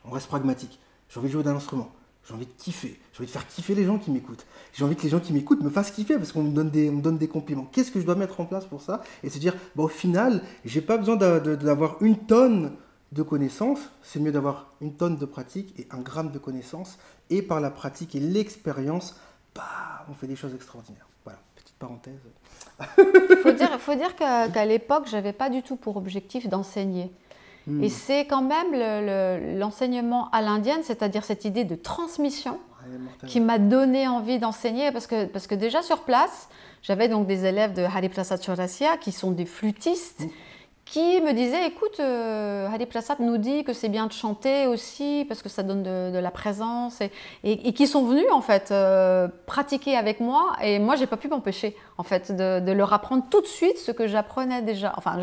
On 0.05 0.11
reste 0.11 0.27
pragmatique 0.27 0.79
j'ai 1.09 1.19
envie 1.19 1.29
de 1.29 1.33
jouer 1.33 1.43
d'un 1.43 1.55
instrument, 1.55 1.89
j'ai 2.27 2.33
envie 2.33 2.45
de 2.45 2.51
kiffer, 2.57 2.99
j'ai 3.13 3.19
envie 3.19 3.27
de 3.27 3.31
faire 3.31 3.47
kiffer 3.47 3.75
les 3.75 3.85
gens 3.85 3.97
qui 3.97 4.11
m'écoutent. 4.11 4.45
J'ai 4.73 4.83
envie 4.83 4.95
que 4.95 5.03
les 5.03 5.09
gens 5.09 5.19
qui 5.19 5.33
m'écoutent 5.33 5.61
me 5.61 5.69
fassent 5.69 5.91
kiffer 5.91 6.17
parce 6.17 6.31
qu'on 6.31 6.43
me 6.43 6.51
donne 6.51 6.69
des, 6.69 6.89
donne 6.89 7.17
des 7.17 7.27
compliments. 7.27 7.67
Qu'est-ce 7.71 7.91
que 7.91 7.99
je 7.99 8.05
dois 8.05 8.15
mettre 8.15 8.39
en 8.41 8.45
place 8.45 8.65
pour 8.65 8.81
ça 8.81 9.01
Et 9.23 9.29
se 9.29 9.39
dire, 9.39 9.55
bon, 9.75 9.85
au 9.85 9.89
final, 9.89 10.43
j'ai 10.65 10.81
pas 10.81 10.97
besoin 10.97 11.15
d'avoir 11.15 12.01
une 12.01 12.17
tonne 12.17 12.73
de 13.13 13.23
connaissances, 13.23 13.79
c'est 14.03 14.19
mieux 14.19 14.33
d'avoir 14.33 14.73
une 14.81 14.93
tonne 14.93 15.17
de 15.17 15.25
pratique 15.25 15.79
et 15.79 15.87
un 15.91 15.99
gramme 15.99 16.31
de 16.31 16.39
connaissances. 16.39 16.97
Et 17.29 17.41
par 17.41 17.61
la 17.61 17.71
pratique 17.71 18.15
et 18.15 18.19
l'expérience, 18.19 19.15
bah, 19.55 20.05
on 20.09 20.13
fait 20.13 20.27
des 20.27 20.35
choses 20.35 20.53
extraordinaires. 20.53 21.07
Voilà, 21.23 21.39
petite 21.55 21.75
parenthèse. 21.77 22.19
Il 22.97 23.37
faut 23.37 23.51
dire, 23.51 23.79
faut 23.79 23.95
dire 23.95 24.15
qu'à 24.15 24.65
l'époque, 24.65 25.07
j'avais 25.09 25.33
pas 25.33 25.49
du 25.49 25.63
tout 25.63 25.77
pour 25.77 25.97
objectif 25.97 26.47
d'enseigner. 26.49 27.11
Hmm. 27.67 27.83
Et 27.83 27.89
c'est 27.89 28.25
quand 28.25 28.41
même 28.41 29.59
l'enseignement 29.59 30.29
à 30.31 30.41
l'indienne, 30.41 30.79
c'est-à-dire 30.83 31.23
cette 31.23 31.45
idée 31.45 31.65
de 31.65 31.75
transmission, 31.75 32.59
qui 33.27 33.41
m'a 33.41 33.59
donné 33.59 34.07
envie 34.07 34.39
d'enseigner, 34.39 34.93
parce 34.93 35.07
que, 35.07 35.25
parce 35.25 35.45
que 35.45 35.55
déjà 35.55 35.81
sur 35.81 36.03
place, 36.03 36.47
j'avais 36.81 37.09
donc 37.09 37.27
des 37.27 37.45
élèves 37.45 37.73
de 37.73 37.83
Hari 37.83 38.07
Prasad 38.07 38.41
Chaurasia 38.41 38.95
qui 38.95 39.11
sont 39.11 39.31
des 39.31 39.45
flûtistes, 39.45 40.21
hmm. 40.21 40.29
Qui 40.91 41.21
me 41.21 41.33
disait 41.33 41.67
écoute, 41.67 41.99
euh, 41.99 42.67
Hari 42.67 42.85
Prasad 42.85 43.19
nous 43.19 43.37
dit 43.37 43.63
que 43.63 43.73
c'est 43.73 43.89
bien 43.89 44.07
de 44.07 44.13
chanter 44.13 44.67
aussi 44.67 45.25
parce 45.27 45.41
que 45.41 45.49
ça 45.49 45.63
donne 45.63 45.83
de, 45.83 46.17
la 46.17 46.31
présence 46.31 47.01
et, 47.01 47.11
et, 47.43 47.73
qui 47.73 47.87
sont 47.87 48.05
venus 48.05 48.25
en 48.31 48.41
fait 48.41 48.71
euh, 48.71 49.27
pratiquer 49.45 49.95
avec 49.95 50.19
moi 50.19 50.53
et 50.61 50.79
moi 50.79 50.95
j'ai 50.95 51.05
pas 51.05 51.17
pu 51.17 51.27
m'empêcher 51.27 51.75
en 51.97 52.03
fait 52.03 52.31
de, 52.31 52.71
leur 52.71 52.93
apprendre 52.93 53.23
tout 53.29 53.41
de 53.41 53.47
suite 53.47 53.77
ce 53.77 53.91
que 53.91 54.07
j'apprenais 54.07 54.61
déjà. 54.61 54.93
Enfin 54.97 55.17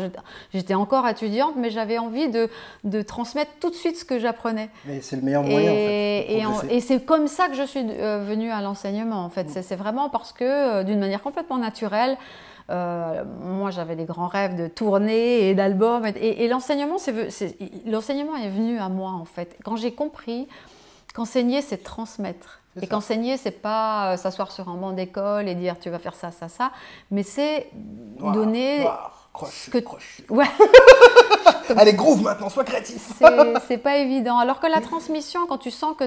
j'étais 0.53 0.73
encore 0.73 1.07
étudiante 1.07 1.55
mais 1.57 1.69
j'avais 1.69 1.97
envie 1.97 2.29
de, 2.29 2.49
de, 2.83 3.01
transmettre 3.01 3.51
tout 3.59 3.69
de 3.69 3.75
suite 3.75 3.97
ce 3.97 4.05
que 4.05 4.19
j'apprenais. 4.19 4.69
Mais 4.85 5.01
c'est 5.01 5.15
le 5.15 5.23
meilleur 5.23 5.43
moyen 5.43 5.71
et, 5.71 6.45
en 6.45 6.53
fait. 6.53 6.75
Et, 6.75 6.79
c'est 6.79 7.03
comme 7.03 7.27
ça 7.27 7.47
que 7.47 7.55
je 7.55 7.63
suis 7.63 7.83
euh, 7.83 8.23
venue 8.25 8.51
à 8.51 8.61
l'enseignement 8.61 9.25
en 9.25 9.29
fait. 9.29 9.49
C'est 9.49 9.75
vraiment 9.75 10.09
parce 10.09 10.31
que 10.31 10.83
d'une 10.83 10.99
manière 10.99 11.21
complètement 11.21 11.57
naturelle. 11.57 12.17
Euh, 12.69 13.23
moi, 13.41 13.69
j'avais 13.71 13.95
des 13.95 14.05
grands 14.05 14.27
rêves 14.27 14.55
de 14.55 14.67
tournées 14.67 15.49
et 15.49 15.55
d'albums. 15.55 16.05
Et, 16.15 16.47
l'enseignement, 16.47 16.97
l'enseignement 17.85 18.35
est 18.35 18.49
venu 18.49 18.79
à 18.79 18.89
moi, 18.89 19.11
en 19.11 19.25
fait. 19.25 19.57
Quand 19.63 19.75
j'ai 19.75 19.93
compris 19.93 20.47
qu'enseigner, 21.13 21.61
c'est 21.61 21.77
transmettre. 21.77 22.61
Et 22.81 22.87
qu'enseigner, 22.87 23.37
c'est 23.37 23.51
pas 23.51 24.13
euh, 24.13 24.17
s'asseoir 24.17 24.51
sur 24.51 24.67
un 24.67 24.75
banc 24.75 24.91
d'école 24.91 25.47
et 25.47 25.55
dire 25.55 25.79
tu 25.79 25.89
vas 25.89 25.99
faire 25.99 26.15
ça, 26.15 26.31
ça, 26.31 26.49
ça, 26.49 26.71
mais 27.09 27.23
c'est 27.23 27.69
donner. 28.19 28.85
Croche, 29.31 29.69
que... 29.69 29.77
croche. 29.77 30.21
Ouais. 30.29 30.45
Allez, 31.77 31.93
groove 31.93 32.21
maintenant, 32.21 32.49
sois 32.49 32.63
créatif. 32.63 33.13
c'est 33.67 33.77
pas 33.77 33.97
évident. 33.97 34.37
Alors 34.37 34.59
que 34.59 34.67
la 34.67 34.81
transmission, 34.81 35.47
quand 35.47 35.57
tu 35.57 35.71
sens 35.71 35.95
que 35.97 36.05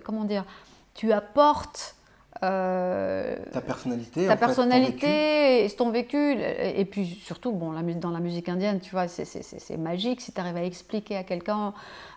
comment 0.00 0.24
dire, 0.24 0.44
tu 0.94 1.12
apportes 1.12 1.94
euh, 2.42 3.36
ta 3.52 3.60
personnalité, 3.60 4.26
ta 4.26 4.36
personnalité, 4.36 5.72
ton 5.78 5.90
vécu, 5.90 6.36
et 6.36 6.84
puis 6.84 7.06
surtout, 7.06 7.52
bon, 7.52 7.72
dans 7.72 8.10
la 8.10 8.20
musique 8.20 8.48
indienne, 8.48 8.80
tu 8.80 8.90
vois, 8.90 9.06
c'est 9.06 9.76
magique 9.76 10.20
si 10.20 10.32
tu 10.32 10.40
arrives 10.40 10.56
à 10.56 10.64
expliquer 10.64 11.16
à 11.16 11.22
quelqu'un 11.22 11.74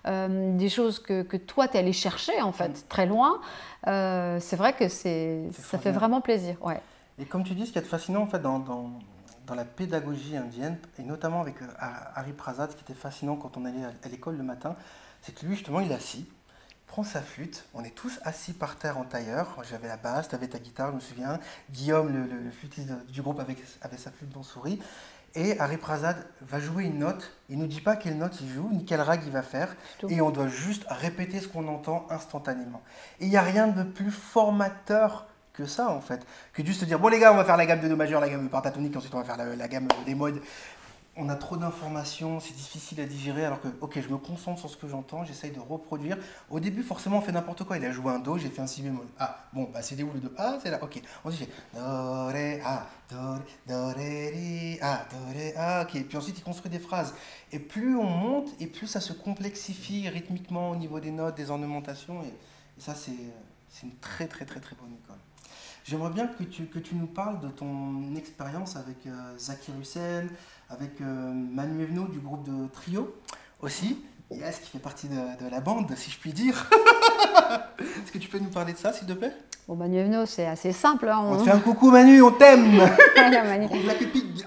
euh, 0.08 0.58
des 0.58 0.70
choses 0.70 1.00
que, 1.00 1.22
que 1.22 1.38
toi 1.38 1.68
tu 1.68 1.78
es 1.78 1.80
allé 1.80 1.94
chercher 1.94 2.42
en 2.42 2.52
fait 2.52 2.70
mm. 2.70 2.88
très 2.90 3.06
loin. 3.06 3.42
Euh, 3.88 4.40
c'est 4.40 4.56
vrai 4.56 4.74
que 4.74 4.90
c'est 4.90 5.44
ça 5.54 5.78
fait 5.78 5.92
vraiment 5.92 6.20
plaisir, 6.20 6.56
ouais. 6.62 6.82
Et 7.20 7.26
comme 7.26 7.44
tu 7.44 7.54
dis, 7.54 7.68
ce 7.68 7.72
qui 7.72 7.80
est 7.80 7.82
fascinant 7.82 8.22
en 8.22 8.28
fait 8.28 8.40
dans, 8.40 8.60
dans, 8.60 8.90
dans 9.46 9.56
la 9.56 9.66
pédagogie 9.66 10.36
indienne, 10.36 10.78
et 10.98 11.04
notamment 11.04 11.42
avec 11.42 11.56
Hari 11.80 12.34
Prasad, 12.34 12.72
ce 12.72 12.76
qui 12.76 12.84
était 12.84 13.00
fascinant 13.00 13.36
quand 13.36 13.56
on 13.56 13.66
allait 13.66 13.84
à 14.04 14.08
l'école 14.10 14.38
le 14.38 14.44
matin, 14.44 14.76
c'est 15.22 15.34
que 15.34 15.46
lui 15.46 15.56
justement 15.56 15.80
il 15.80 15.92
est 15.92 15.96
assis 15.96 16.26
prend 16.88 17.03
sa 17.03 17.22
flûte, 17.22 17.65
on 17.74 17.84
est 17.84 17.94
tous 17.94 18.20
assis 18.24 18.53
par 18.53 18.77
terre 18.77 18.98
en 18.98 19.03
tailleur, 19.03 19.62
j'avais 19.70 19.89
la 19.89 19.98
basse, 19.98 20.29
tu 20.29 20.36
avais 20.36 20.48
ta 20.48 20.58
guitare, 20.58 20.91
je 20.91 20.96
me 20.96 21.00
souviens, 21.00 21.39
Guillaume, 21.70 22.12
le, 22.12 22.50
flûtiste 22.51 22.89
du 23.10 23.22
groupe, 23.22 23.39
avait, 23.39 23.98
sa 23.98 24.10
flûte 24.10 24.29
dans 24.29 24.41
souris, 24.41 24.79
et 25.36 25.60
Harry 25.60 25.77
Prasad 25.77 26.25
va 26.41 26.60
jouer 26.60 26.86
une 26.86 27.00
note, 27.00 27.32
il 27.50 27.60
nous 27.60 27.67
dit 27.67 27.82
pas 27.82 27.98
quelle 27.98 28.17
note 28.17 28.39
il 28.41 28.50
joue, 28.50 28.70
ni 28.72 28.86
quel 28.86 29.01
rag 29.01 29.22
il 29.25 29.32
va 29.32 29.44
faire, 29.44 29.75
et 30.10 30.22
on 30.22 30.32
doit 30.32 30.48
juste 30.48 30.86
répéter 30.89 31.39
ce 31.41 31.48
qu'on 31.48 31.67
entend 31.67 32.08
instantanément. 32.10 32.82
Et 33.20 33.25
il 33.25 33.29
n'y 33.29 33.38
a 33.38 33.44
rien 33.44 33.67
de 33.67 33.84
plus 33.84 34.10
formateur 34.10 35.27
que 35.53 35.65
ça 35.65 35.89
en 35.89 36.01
fait, 36.01 36.25
que 36.53 36.63
juste 36.63 36.84
dire 36.86 37.00
bon 37.00 37.08
les 37.08 37.20
gars 37.20 37.34
on 37.34 37.36
va 37.36 37.44
faire 37.44 37.58
la 37.58 37.65
gamme 37.65 37.82
de 37.82 37.88
Do 37.88 37.96
majeur, 37.96 38.22
la 38.22 38.29
gamme 38.29 38.48
pentatonique, 38.48 38.96
ensuite 38.96 39.13
on 39.15 39.17
va 39.17 39.24
faire 39.24 39.38
la, 39.38 39.56
la 39.56 39.67
gamme 39.67 39.88
des 40.06 40.13
modes 40.13 40.39
on 41.18 41.30
a 41.30 41.36
trop 41.36 41.58
d'informations, 41.58 42.40
c'est 42.40 42.56
difficile 42.56 43.02
à 43.02 43.06
digérer, 43.06 43.44
alors 43.44 43.60
que, 43.60 43.68
ok, 43.82 44.00
je 44.00 44.10
me 44.10 44.18
concentre 44.18 44.60
sur 44.60 44.70
ce 44.70 44.78
que 44.78 44.88
j'entends, 44.88 45.26
j'essaye 45.26 45.52
de 45.52 45.60
reproduire. 45.60 46.18
Au 46.50 46.60
début, 46.60 46.84
forcément, 46.84 47.18
on 47.18 47.22
fait 47.22 47.32
n'importe 47.32 47.64
quoi. 47.64 47.78
Il 47.78 47.86
a 47.86 47.92
joué 47.92 48.12
un 48.12 48.20
Do, 48.20 48.38
j'ai 48.38 48.50
fait 48.50 48.62
un 48.62 48.68
Si 48.68 48.82
bémol. 48.82 49.06
Ah, 49.20 49.46
bon, 49.52 49.70
bah 49.74 49.82
c'est 49.82 50.02
où 50.04 50.12
le 50.14 50.20
Do 50.20 50.30
Ah, 50.38 50.60
c'est 50.62 50.70
là, 50.70 50.80
ok. 50.82 51.02
Ensuite, 51.24 51.50
j'ai 51.74 51.80
Do, 51.80 52.28
Ré, 52.28 52.62
A, 52.64 52.88
Do, 53.10 53.16
Do, 53.68 53.88
Ré, 53.96 54.30
Ré, 54.30 54.80
A, 54.82 55.06
Do, 55.10 55.34
Ré, 55.34 55.56
A, 55.56 55.82
ok. 55.84 56.06
Puis 56.08 56.18
ensuite, 56.18 56.38
il 56.38 56.44
construit 56.44 56.72
des 56.72 56.80
phrases. 56.80 57.16
Et 57.52 57.60
plus 57.60 57.98
on 57.98 58.04
monte, 58.10 58.50
et 58.60 58.68
plus 58.68 58.88
ça 58.88 59.02
se 59.02 59.14
complexifie 59.14 60.08
rythmiquement 60.10 60.70
au 60.70 60.76
niveau 60.76 61.00
des 61.00 61.12
notes, 61.12 61.36
des 61.36 61.50
ornementations. 61.50 62.22
Et, 62.24 62.34
ça, 62.80 62.94
c'est 62.94 63.12
une 63.82 63.96
très, 63.96 64.28
très, 64.28 64.46
très, 64.46 64.60
très 64.60 64.76
bonne 64.76 64.94
école. 64.94 65.18
J'aimerais 65.88 66.10
bien 66.10 66.28
que 66.28 66.44
tu, 66.44 66.66
que 66.66 66.80
tu 66.80 66.96
nous 66.96 67.08
parles 67.08 67.40
de 67.40 67.48
ton 67.48 68.14
expérience 68.16 68.76
avec 68.76 69.08
euh, 69.08 69.38
Hussein, 69.80 70.28
avec 70.70 71.02
euh, 71.02 71.32
Manu 71.34 71.84
Evno 71.84 72.06
du 72.06 72.20
groupe 72.20 72.44
de 72.44 72.68
Trio 72.68 73.16
aussi. 73.62 73.98
Yes, 74.30 74.60
qui 74.60 74.72
fait 74.72 74.80
partie 74.80 75.08
de, 75.08 75.50
la 75.50 75.62
bande, 75.62 75.90
si 75.96 76.12
je 76.12 76.20
puis 76.20 76.34
dire. 76.34 76.70
Est-ce 77.80 78.12
que 78.12 78.18
tu 78.18 78.28
peux 78.28 78.40
nous 78.40 78.50
parler 78.50 78.74
de 78.74 78.78
ça, 78.78 78.92
s'il 78.92 79.08
te 79.08 79.14
plaît? 79.14 79.32
Bon, 79.68 79.76
Manu 79.76 80.00
Evno, 80.00 80.26
c'est 80.26 80.46
assez 80.46 80.74
simple. 80.74 81.08
Hein, 81.08 81.20
on... 81.24 81.38
te 81.38 81.44
fait 81.44 81.52
un 81.52 81.60
coucou, 81.60 81.92
Manu, 81.92 82.22
on 82.22 82.32
t'aime 82.32 82.78
la 83.16 83.94
pépite 83.94 84.46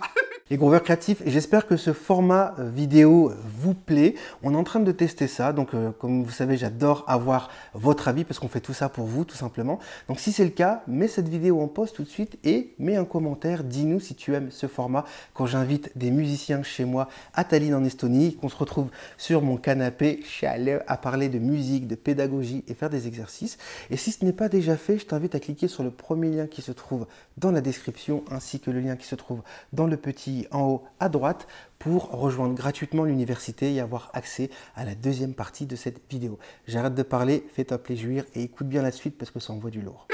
les 0.50 0.56
grooveurs 0.56 0.82
créatifs 0.82 1.22
j'espère 1.26 1.68
que 1.68 1.76
ce 1.76 1.92
format 1.92 2.54
euh, 2.58 2.68
vidéo 2.68 3.32
vous 3.44 3.72
plaît. 3.72 4.16
On 4.42 4.52
est 4.52 4.56
en 4.56 4.64
train 4.64 4.80
de 4.80 4.90
tester 4.90 5.28
ça, 5.28 5.52
donc 5.52 5.74
euh, 5.74 5.92
comme 5.92 6.24
vous 6.24 6.30
savez, 6.32 6.56
j'adore 6.56 7.04
avoir 7.06 7.50
votre 7.72 8.08
avis 8.08 8.24
parce 8.24 8.40
qu'on 8.40 8.48
fait 8.48 8.60
tout 8.60 8.72
ça 8.72 8.88
pour 8.88 9.06
vous 9.06 9.24
tout 9.24 9.36
simplement. 9.36 9.78
Donc 10.08 10.18
si 10.18 10.32
c'est 10.32 10.42
le 10.42 10.50
cas, 10.50 10.82
mets 10.88 11.06
cette 11.06 11.28
vidéo 11.28 11.60
en 11.60 11.68
poste 11.68 11.94
tout 11.94 12.02
de 12.02 12.08
suite 12.08 12.36
et 12.42 12.74
mets 12.80 12.96
un 12.96 13.04
commentaire, 13.04 13.62
dis-nous 13.62 14.00
si 14.00 14.16
tu 14.16 14.34
aimes 14.34 14.50
ce 14.50 14.66
format 14.66 15.04
quand 15.34 15.46
j'invite 15.46 15.96
des 15.96 16.10
musiciens 16.10 16.64
chez 16.64 16.84
moi 16.84 17.08
à 17.32 17.44
Tallinn 17.44 17.74
en 17.74 17.84
Estonie, 17.84 18.34
qu'on 18.34 18.48
se 18.48 18.56
retrouve 18.56 18.88
sur 19.18 19.42
mon 19.42 19.56
canapé 19.56 20.20
chaleur 20.24 20.82
à 20.88 20.96
parler 20.96 21.28
de 21.28 21.38
musique, 21.38 21.86
de 21.86 21.94
pédagogie 21.94 22.64
et 22.66 22.74
faire 22.74 22.90
des 22.90 23.06
exercices. 23.06 23.56
Et 23.88 23.96
si 23.96 24.10
ce 24.10 24.24
n'est 24.24 24.32
pas 24.32 24.48
déjà 24.48 24.76
fait, 24.76 24.98
je 24.98 25.06
t'invite 25.06 25.36
à 25.36 25.38
cliquer 25.38 25.68
sur 25.68 25.84
le 25.84 25.92
premier 25.92 26.28
lien 26.28 26.48
qui 26.48 26.60
se 26.60 26.72
trouve 26.72 27.06
dans 27.36 27.52
la 27.52 27.60
description 27.60 28.24
ainsi 28.32 28.58
que 28.58 28.72
le 28.72 28.80
lien 28.80 28.96
qui 28.96 29.06
se 29.06 29.14
trouve 29.14 29.42
dans 29.72 29.86
le 29.86 29.96
petit 29.96 30.39
en 30.50 30.62
haut 30.62 30.82
à 30.98 31.08
droite 31.08 31.46
pour 31.80 32.10
rejoindre 32.10 32.54
gratuitement 32.54 33.04
l'université 33.04 33.72
et 33.74 33.80
avoir 33.80 34.10
accès 34.12 34.50
à 34.76 34.84
la 34.84 34.94
deuxième 34.94 35.32
partie 35.32 35.64
de 35.64 35.76
cette 35.76 35.98
vidéo. 36.10 36.38
J'arrête 36.68 36.94
de 36.94 37.02
parler, 37.02 37.46
fais-toi 37.54 37.78
plaisir 37.78 38.24
et 38.34 38.42
écoute 38.42 38.68
bien 38.68 38.82
la 38.82 38.92
suite 38.92 39.16
parce 39.16 39.30
que 39.30 39.40
ça 39.40 39.54
envoie 39.54 39.70
du 39.70 39.80
lourd. 39.80 40.06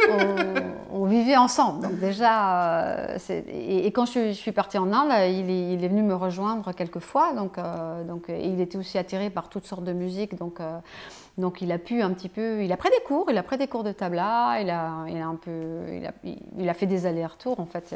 On, 0.93 1.05
vivait 1.07 1.37
ensemble, 1.37 1.83
donc 1.83 1.99
déjà, 1.99 2.85
euh, 2.85 3.19
et, 3.49 3.91
quand 3.93 4.07
je, 4.07 4.33
suis 4.33 4.53
partie 4.53 4.79
en 4.79 4.93
Inde, 4.93 5.13
il 5.29 5.83
est, 5.85 5.89
venu 5.89 6.03
me 6.03 6.15
rejoindre 6.15 6.73
quelques 6.73 7.01
fois, 7.01 7.33
donc, 7.35 7.59
euh, 7.59 8.05
donc 8.05 8.27
il 8.29 8.61
était 8.61 8.79
aussi 8.79 8.97
attiré 8.97 9.29
par 9.29 9.49
toutes 9.49 9.67
sortes 9.67 9.85
de 9.85 9.93
musique, 9.93 10.37
donc 10.37 10.61
euh, 10.61 10.79
donc 11.39 11.61
il 11.61 11.71
a 11.71 11.79
pu 11.79 12.01
un 12.01 12.13
petit 12.13 12.31
peu, 12.31 12.65
il 12.65 12.73
a 12.73 12.77
pris 12.79 12.89
des 12.89 13.05
cours, 13.05 13.27
il 13.31 13.37
a 13.37 13.43
pris 13.43 13.59
des 13.59 13.69
cours 13.69 13.85
de 13.85 13.93
tabla, 13.93 14.59
il 14.61 14.71
a, 14.71 15.05
il 15.09 15.19
a 15.19 15.27
un 15.27 15.35
peu, 15.35 15.85
il 15.93 16.07
a, 16.07 16.13
il 16.59 16.69
a 16.69 16.75
fait 16.75 16.87
des 16.87 17.05
allers-retours 17.05 17.61
en 17.61 17.67
fait. 17.67 17.95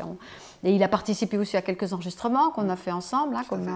Et 0.63 0.75
il 0.75 0.83
a 0.83 0.89
participé 0.89 1.39
aussi 1.39 1.57
à 1.57 1.63
quelques 1.63 1.93
enregistrements 1.95 2.51
qu'on 2.51 2.69
a 2.69 2.77
fait 2.77 2.93
ensemble. 2.93 3.35
Hein, 3.37 3.45
comme, 3.49 3.67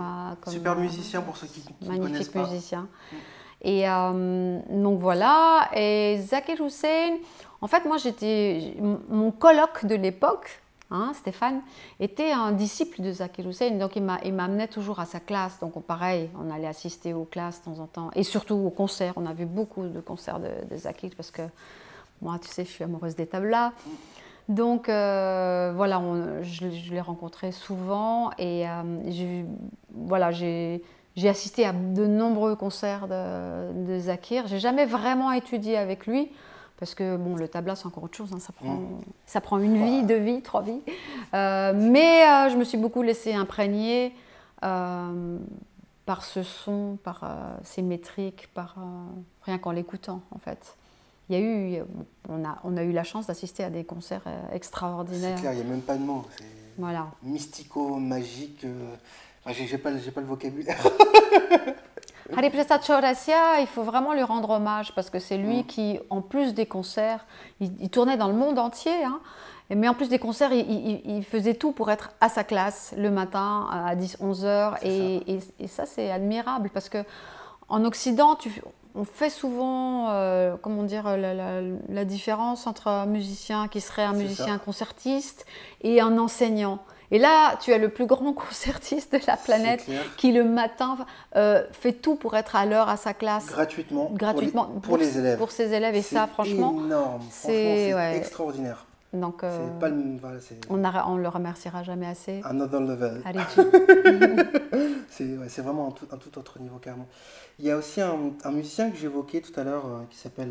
comme, 0.43 0.53
Super 0.53 0.77
musicien 0.77 1.23
pour 1.23 1.37
ceux 1.37 1.47
qui, 1.47 1.63
connaissent 1.83 2.29
pas. 2.29 2.47
musicien. 2.47 2.83
Mm. 2.83 3.17
Et 3.63 3.89
euh, 3.89 4.59
donc 4.71 4.99
voilà. 4.99 5.71
Et 5.75 6.19
Zakir 6.21 6.61
Hussein, 6.61 7.17
en 7.63 7.67
fait, 7.67 7.87
moi 7.87 7.97
j'étais, 7.97 8.77
mon 9.09 9.31
colloque 9.31 9.87
de 9.87 9.95
l'époque, 9.95 10.61
Hein, 10.91 11.13
Stéphane, 11.15 11.63
était 11.99 12.31
un 12.31 12.53
disciple 12.53 13.01
de 13.01 13.11
Zakir 13.11 13.49
Hussein, 13.49 13.71
donc 13.71 13.97
il 13.97 14.03
m'amenait 14.03 14.69
toujours 14.69 15.01
à 15.01 15.07
sa 15.07 15.19
classe. 15.19 15.59
Donc 15.61 15.83
pareil, 15.83 16.29
on 16.39 16.51
allait 16.51 16.67
assister 16.67 17.15
aux 17.15 17.25
classes 17.25 17.61
de 17.61 17.65
temps 17.65 17.81
en 17.81 17.87
temps, 17.87 18.11
et 18.15 18.23
surtout 18.23 18.55
aux 18.55 18.71
concerts. 18.71 19.15
On 19.17 19.25
a 19.25 19.33
vu 19.33 19.47
beaucoup 19.47 19.87
de 19.87 20.01
concerts 20.01 20.41
de, 20.41 20.77
Zakir, 20.77 21.11
parce 21.17 21.31
que 21.31 21.43
moi, 22.21 22.39
tu 22.41 22.49
sais, 22.49 22.65
je 22.65 22.71
suis 22.71 22.85
amoureuse 22.85 23.17
des 23.17 23.27
tablas. 23.27 23.73
Donc 24.49 24.91
euh, 24.91 25.73
voilà, 25.75 26.03
je, 26.43 26.67
l'ai 26.93 27.01
rencontré 27.01 27.51
souvent, 27.51 28.31
et 28.39 28.69
euh, 28.69 29.43
voilà, 29.91 30.33
j'ai 30.33 30.83
assisté 31.25 31.65
à 31.65 31.73
de 31.73 32.07
nombreux 32.07 32.57
concerts 32.57 33.09
de, 33.09 33.87
de 33.87 33.99
Zakir. 33.99 34.47
J'ai 34.49 34.59
jamais 34.59 34.85
vraiment 34.85 35.33
étudié 35.33 35.79
avec 35.79 36.07
lui. 36.07 36.31
Parce 36.79 36.95
que 36.95 37.17
bon, 37.17 37.37
le 37.37 37.49
tabla, 37.49 37.77
c'est 37.77 37.87
encore 37.87 38.05
autre 38.05 38.17
chose. 38.17 38.31
Hein. 38.33 38.41
ça, 38.41 38.53
prend, 38.53 38.75
mm. 38.75 39.01
ça 39.27 39.41
prend 39.41 39.59
une 39.59 39.83
vie, 39.83 40.03
deux 40.03 40.19
vies, 40.19 40.43
trois 40.43 40.63
vies. 40.63 40.81
Euh, 41.35 41.73
mais 41.75 42.23
euh, 42.23 42.51
je 42.51 42.57
me 42.57 42.65
suis 42.65 42.79
beaucoup 42.79 43.03
laissée 43.03 43.33
imprégner 43.33 44.13
euh, 44.65 45.39
par 46.07 46.25
ce 46.25 46.43
son, 46.43 46.99
par 47.03 47.25
ces 47.63 47.83
métriques, 47.83 48.49
par 48.55 48.77
rien 49.43 49.59
qu'en 49.59 49.71
l'écoutant, 49.71 50.23
en 50.31 50.39
fait. 50.39 50.77
Il 51.29 51.37
y 51.37 51.39
a 51.39 51.43
eu, 51.43 51.83
on 52.29 52.45
a, 52.45 52.59
on 52.65 52.77
a 52.77 52.83
eu 52.83 52.93
la 52.93 53.05
chance 53.05 53.27
d'assister 53.29 53.65
à 53.65 53.71
des 53.71 53.85
concerts 53.85 54.27
extraordinaires. 54.53 55.39
C'est 55.39 55.43
clair, 55.43 55.55
il 55.55 55.61
n'y 55.61 55.67
a 55.67 55.71
même 55.71 55.81
pas 55.81 55.97
de 55.97 56.03
mots. 56.03 56.27
Voilà. 56.77 57.07
Mystico, 57.23 57.97
magique. 57.97 58.67
Enfin, 59.45 59.57
j'ai 59.67 59.79
pas, 59.79 59.91
pas 59.91 60.21
le 60.21 60.27
vocabulaire. 60.27 60.85
Hariprasad 62.37 62.83
Chaurasia, 62.83 63.61
il 63.61 63.67
faut 63.67 63.83
vraiment 63.83 64.13
lui 64.13 64.23
rendre 64.23 64.51
hommage 64.51 64.95
parce 64.95 65.11
que 65.11 65.19
c'est 65.19 65.37
lui 65.37 65.61
mm. 65.61 65.67
qui, 65.67 65.99
en 66.11 66.23
plus 66.23 66.55
des 66.55 66.67
concerts, 66.67 67.27
il, 67.61 67.91
tournait 67.91 68.17
dans 68.17 68.29
le 68.29 68.35
monde 68.35 68.59
entier, 68.59 69.05
hein, 69.05 69.21
mais 69.71 69.89
en 69.89 69.95
plus 69.95 70.09
des 70.09 70.19
concerts, 70.19 70.53
il, 70.53 71.25
faisait 71.25 71.55
tout 71.55 71.73
pour 71.73 71.91
être 71.91 72.13
à 72.21 72.29
sa 72.29 72.45
classe 72.45 72.95
le 72.97 73.11
matin 73.11 73.67
à 73.71 73.95
10-11 73.95 74.45
heures. 74.45 74.77
Et, 74.83 75.41
ça, 75.67 75.87
c'est 75.87 76.11
admirable 76.11 76.71
parce 76.73 76.89
que 76.89 76.99
en 77.69 77.85
Occident, 77.85 78.37
on 78.95 79.05
fait 79.05 79.31
souvent, 79.31 80.11
euh, 80.11 80.57
comment 80.61 80.83
dire, 80.83 81.17
la, 81.17 82.05
différence 82.05 82.67
entre 82.67 82.89
un 82.89 83.07
musicien 83.07 83.69
qui 83.69 83.81
serait 83.81 84.05
un 84.05 84.13
musicien 84.13 84.59
concertiste 84.59 85.47
et 85.83 86.01
un 86.01 86.19
enseignant. 86.19 86.79
Et 87.11 87.19
là, 87.19 87.57
tu 87.61 87.73
as 87.73 87.79
le 87.79 87.89
plus 87.89 88.07
grand 88.07 88.33
concertiste 88.45 89.13
de 89.13 89.21
la 89.27 89.37
planète 89.37 89.87
qui 90.17 90.33
le 90.33 90.45
matin 90.45 90.97
euh, 91.37 91.65
fait 91.73 91.93
tout 91.93 92.17
pour 92.17 92.37
être 92.37 92.57
à 92.57 92.67
l'heure 92.67 92.89
à 92.89 92.97
sa 92.97 93.15
classe. 93.15 93.47
Gratuitement. 93.47 94.11
Gratuitement. 94.13 94.67
Pour 94.83 94.97
les, 94.97 95.19
élèves. 95.19 95.39
Pour 95.39 95.51
ses 95.51 95.73
élèves. 95.73 95.95
Et 95.95 96.03
ça, 96.03 96.27
franchement. 96.27 96.77
C'est 97.31 97.95
extraordinaire. 98.17 98.87
Donc, 99.15 99.45
euh, 99.45 99.69
on, 100.69 100.83
on 100.85 101.17
le 101.17 101.29
remerciera 101.29 101.85
jamais 101.85 102.07
assez. 102.07 102.41
Another 102.45 102.81
level. 102.81 103.23
c'est 105.09 105.63
vraiment 105.63 105.89
un 105.89 105.91
tout, 105.93 106.07
un 106.11 106.17
tout, 106.17 106.37
autre 106.37 106.59
niveau, 106.59 106.79
carrément. 106.79 107.07
Il 107.61 107.65
y 107.65 107.71
a 107.71 107.77
aussi 107.77 108.01
un, 108.01 108.33
un 108.43 108.51
musicien 108.51 108.91
que 108.91 108.97
j'évoquais 108.97 109.41
tout 109.41 109.59
à 109.59 109.63
l'heure 109.63 109.87
euh, 109.87 110.01
qui 110.11 110.19
s'appelle 110.19 110.51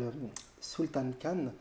Sultan 0.60 1.10
Khan. 1.20 1.52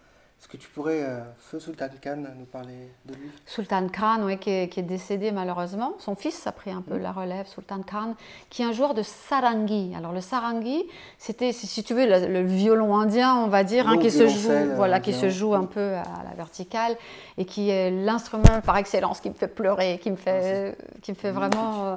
Est-ce 0.44 0.52
que 0.52 0.58
tu 0.58 0.68
pourrais, 0.68 1.04
euh, 1.04 1.22
Feu 1.38 1.58
Sultan 1.58 1.88
Khan, 2.04 2.18
nous 2.38 2.44
parler 2.44 2.92
de 3.06 3.14
lui? 3.14 3.32
Sultan 3.46 3.88
Khan, 3.88 4.24
oui, 4.24 4.38
qui 4.38 4.50
est, 4.50 4.82
décédé 4.82 5.32
malheureusement. 5.32 5.94
Son 6.00 6.16
fils 6.16 6.46
a 6.46 6.52
pris 6.52 6.70
un 6.70 6.82
peu 6.82 6.96
mm. 6.96 7.02
la 7.02 7.14
relève, 7.14 7.48
Sultan 7.48 7.80
Khan, 7.82 8.16
qui 8.50 8.62
est 8.62 8.66
un 8.66 8.74
joueur 8.74 8.94
de 8.94 9.04
sarangi. 9.04 9.94
Alors 9.98 10.12
le 10.12 10.20
sarangi, 10.20 10.84
c'était, 11.18 11.54
si, 11.54 11.82
tu 11.82 11.94
veux, 11.94 12.06
le, 12.06 12.42
violon 12.42 12.98
indien, 12.98 13.38
on 13.38 13.48
va 13.48 13.64
dire, 13.64 13.88
hein, 13.88 13.98
qui, 13.98 14.12
se 14.12 14.28
joue, 14.28 14.52
voilà, 14.76 15.00
qui 15.00 15.14
se 15.14 15.30
joue 15.30 15.56
un 15.56 15.64
peu 15.64 15.94
à 15.94 16.24
la 16.26 16.36
verticale 16.36 16.98
et 17.38 17.46
qui 17.46 17.70
est 17.70 17.90
l'instrument 17.90 18.60
par 18.66 18.76
excellence 18.76 19.22
qui 19.22 19.30
me 19.30 19.36
fait 19.36 19.48
pleurer, 19.48 19.98
qui 20.04 20.12
me 20.12 20.18
fait, 20.18 20.76
ah, 20.78 20.84
qui 21.02 21.12
me 21.12 21.16
fait 21.16 21.32
vraiment... 21.32 21.86
Euh, 21.86 21.96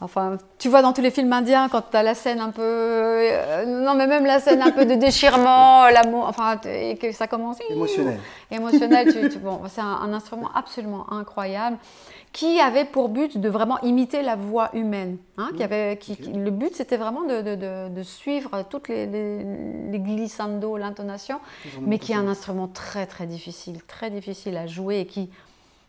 Enfin, 0.00 0.36
tu 0.58 0.68
vois 0.68 0.82
dans 0.82 0.92
tous 0.92 1.00
les 1.00 1.10
films 1.10 1.32
indiens, 1.32 1.68
quand 1.70 1.82
tu 1.90 1.96
as 1.96 2.02
la 2.02 2.14
scène 2.14 2.40
un 2.40 2.50
peu. 2.50 2.62
Euh, 2.62 3.64
non, 3.64 3.94
mais 3.94 4.06
même 4.06 4.26
la 4.26 4.40
scène 4.40 4.60
un 4.60 4.70
peu 4.70 4.84
de 4.84 4.96
déchirement, 4.96 5.88
l'amour, 5.92 6.26
enfin, 6.28 6.58
et 6.66 6.96
que 6.96 7.12
ça 7.12 7.26
commence. 7.26 7.58
Émotionnel. 7.84 8.20
Émotionnel, 8.50 9.30
tu, 9.30 9.38
bon, 9.38 9.60
c'est 9.68 9.80
un, 9.80 10.12
instrument 10.12 10.50
absolument 10.54 11.12
incroyable 11.12 11.76
qui 12.32 12.58
avait 12.58 12.84
pour 12.84 13.08
but 13.08 13.38
de 13.38 13.48
vraiment 13.48 13.80
imiter 13.80 14.22
la 14.22 14.36
voix 14.36 14.70
humaine. 14.74 15.18
Hein, 15.38 15.50
qui 15.54 15.60
mmh. 15.60 15.62
avait, 15.62 15.96
qui, 15.98 16.16
le 16.16 16.50
but, 16.50 16.74
c'était 16.74 16.96
vraiment 16.96 17.22
de, 17.22 17.42
de, 17.42 17.88
de, 17.88 18.02
suivre 18.02 18.64
toutes 18.68 18.88
les, 18.88 19.06
les, 19.06 19.44
les 19.90 19.98
glissando, 20.00 20.76
l'intonation, 20.76 21.40
mais 21.80 21.98
qui 21.98 22.12
est 22.12 22.16
un 22.16 22.26
instrument 22.26 22.68
très, 22.68 23.06
très 23.06 23.26
difficile, 23.26 23.82
très 23.82 24.10
difficile 24.10 24.56
à 24.56 24.66
jouer 24.66 25.00
et 25.00 25.06
qui 25.06 25.30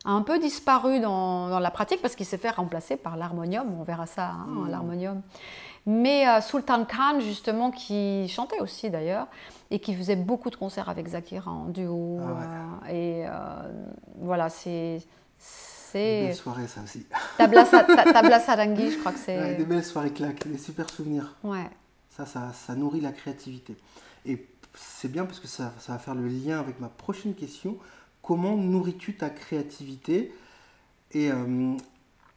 a 0.06 0.12
un 0.12 0.22
peu 0.22 0.40
disparu 0.40 1.00
dans, 1.00 1.60
la 1.60 1.72
pratique 1.72 2.02
parce 2.02 2.16
qu'il 2.16 2.26
s'est 2.26 2.38
fait 2.38 2.52
remplacer 2.52 2.96
par 2.96 3.18
l'harmonium. 3.18 3.68
On 3.80 3.84
verra 3.84 4.06
ça, 4.06 4.28
hein, 4.28 4.46
mmh. 4.48 4.70
l'harmonium. 4.70 5.22
Mais 5.86 6.28
euh, 6.28 6.42
Sultan 6.42 6.86
Khan, 6.86 7.20
justement, 7.20 7.72
qui 7.72 8.28
chantait 8.28 8.60
aussi 8.60 8.90
d'ailleurs, 8.90 9.28
et 9.72 9.80
qui 9.80 9.96
faisait 9.96 10.16
beaucoup 10.16 10.50
de 10.50 10.56
concerts 10.56 10.90
avec 10.90 11.08
Zakira 11.08 11.52
en 11.52 11.66
duo. 11.66 12.20
Ah 12.22 12.88
euh, 12.88 12.92
et 12.92 13.28
euh, 13.28 13.86
voilà, 14.20 14.50
c'est. 14.50 15.02
C'est. 15.38 16.22
Des 16.22 16.28
belles 16.28 16.36
soirées, 16.36 16.68
ça 16.68 16.82
aussi. 16.84 17.06
Tabla, 17.38 17.66
Sarangui, 18.40 18.92
je 18.92 19.00
crois 19.00 19.12
que 19.12 19.20
c'est. 19.20 19.56
des 19.56 19.66
belles 19.66 19.84
soirées 19.84 20.12
claques, 20.12 20.48
des 20.48 20.58
super 20.58 20.90
souvenirs. 20.90 21.36
Ouais. 21.44 21.70
Ça, 22.10 22.26
ça, 22.26 22.52
ça 22.54 22.76
nourrit 22.76 23.02
la 23.02 23.12
créativité. 23.12 23.76
Et 24.26 24.46
c'est 24.74 25.12
bien 25.12 25.26
parce 25.26 25.40
que 25.40 25.48
ça, 25.48 25.74
ça 25.80 25.94
va 25.94 26.00
faire 26.00 26.16
le 26.16 26.28
lien 26.28 26.60
avec 26.60 26.80
ma 26.80 26.90
prochaine 26.90 27.34
question 27.34 27.78
comment 28.26 28.58
nourris-tu 28.58 29.16
ta 29.16 29.30
créativité 29.30 30.34
et 31.12 31.32
euh, 31.32 31.76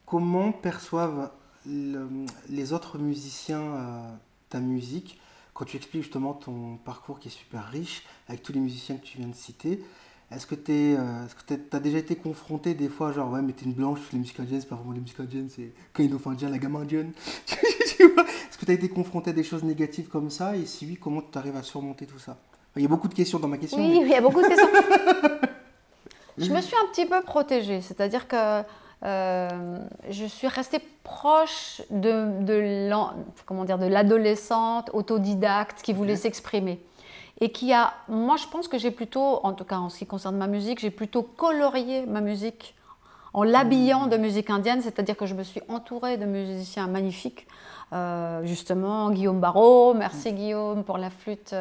comment 0.04 0.52
perçoivent 0.52 1.30
les 1.64 2.72
autres 2.72 2.98
musiciens 2.98 3.62
euh, 3.62 4.10
ta 4.50 4.60
musique 4.60 5.18
quand 5.58 5.64
tu 5.64 5.76
expliques 5.76 6.04
justement 6.04 6.34
ton 6.34 6.76
parcours 6.84 7.18
qui 7.18 7.26
est 7.26 7.32
super 7.32 7.68
riche 7.68 8.04
avec 8.28 8.44
tous 8.44 8.52
les 8.52 8.60
musiciens 8.60 8.96
que 8.96 9.04
tu 9.04 9.18
viens 9.18 9.26
de 9.26 9.34
citer 9.34 9.82
est-ce 10.30 10.46
que 10.46 10.54
tu 10.54 10.72
euh, 10.72 11.56
as 11.72 11.80
déjà 11.80 11.96
été 11.96 12.14
confronté 12.14 12.74
des 12.74 12.90
fois, 12.90 13.12
genre, 13.12 13.32
ouais, 13.32 13.40
mais 13.40 13.54
t'es 13.54 13.64
une 13.64 13.72
blanche, 13.72 13.98
les 14.12 14.18
musiques 14.18 14.38
indiennes, 14.38 14.60
c'est 14.60 14.68
pas 14.68 14.74
vraiment 14.74 14.92
les 14.92 15.00
musiques 15.00 15.18
indiennes, 15.18 15.48
c'est 15.48 15.72
Kaino 15.94 16.18
Fandien, 16.18 16.50
la 16.50 16.58
gamme 16.58 16.76
indienne. 16.76 17.12
Est-ce 17.48 18.58
que 18.58 18.66
tu 18.66 18.70
as 18.70 18.74
été 18.74 18.90
confronté 18.90 19.30
à 19.30 19.32
des 19.32 19.42
choses 19.42 19.62
négatives 19.64 20.08
comme 20.08 20.28
ça? 20.28 20.54
Et 20.54 20.66
si 20.66 20.84
oui, 20.84 20.98
comment 21.00 21.22
tu 21.22 21.38
arrives 21.38 21.56
à 21.56 21.62
surmonter 21.62 22.04
tout 22.04 22.18
ça? 22.18 22.36
Il 22.76 22.82
y 22.82 22.84
a 22.84 22.88
beaucoup 22.88 23.08
de 23.08 23.14
questions 23.14 23.38
dans 23.38 23.48
ma 23.48 23.56
question. 23.56 23.78
Oui, 23.78 24.00
il 24.02 24.08
y 24.08 24.14
a 24.14 24.20
beaucoup 24.20 24.42
de 24.42 24.48
questions. 24.48 24.68
Je 26.36 26.52
me 26.52 26.60
suis 26.60 26.76
un 26.76 26.92
petit 26.92 27.06
peu 27.06 27.22
protégée, 27.22 27.80
c'est-à-dire 27.80 28.28
que 28.28 28.62
euh, 29.04 29.78
je 30.10 30.24
suis 30.24 30.48
restée 30.48 30.80
proche 31.04 31.82
de, 31.90 32.42
de 32.42 32.90
comment 33.46 33.64
dire, 33.64 33.78
de 33.78 33.86
l'adolescente 33.86 34.90
autodidacte 34.92 35.82
qui 35.82 35.92
voulait 35.92 36.16
s'exprimer. 36.16 36.80
Et 37.40 37.52
qui 37.52 37.72
a, 37.72 37.92
moi 38.08 38.36
je 38.36 38.46
pense 38.48 38.66
que 38.66 38.78
j'ai 38.78 38.90
plutôt, 38.90 39.40
en 39.44 39.52
tout 39.52 39.64
cas 39.64 39.76
en 39.76 39.88
ce 39.88 39.98
qui 39.98 40.06
concerne 40.06 40.36
ma 40.36 40.48
musique, 40.48 40.80
j'ai 40.80 40.90
plutôt 40.90 41.22
colorié 41.22 42.04
ma 42.06 42.20
musique 42.20 42.74
en 43.32 43.44
l'habillant 43.44 44.06
de 44.06 44.16
musique 44.16 44.50
indienne, 44.50 44.80
c'est-à-dire 44.82 45.16
que 45.16 45.26
je 45.26 45.34
me 45.34 45.44
suis 45.44 45.60
entourée 45.68 46.16
de 46.16 46.24
musiciens 46.24 46.88
magnifiques. 46.88 47.46
Euh, 47.92 48.44
justement, 48.44 49.10
Guillaume 49.10 49.40
Barrault, 49.40 49.94
merci 49.94 50.32
Guillaume 50.32 50.82
pour 50.82 50.98
la 50.98 51.08
flûte, 51.08 51.54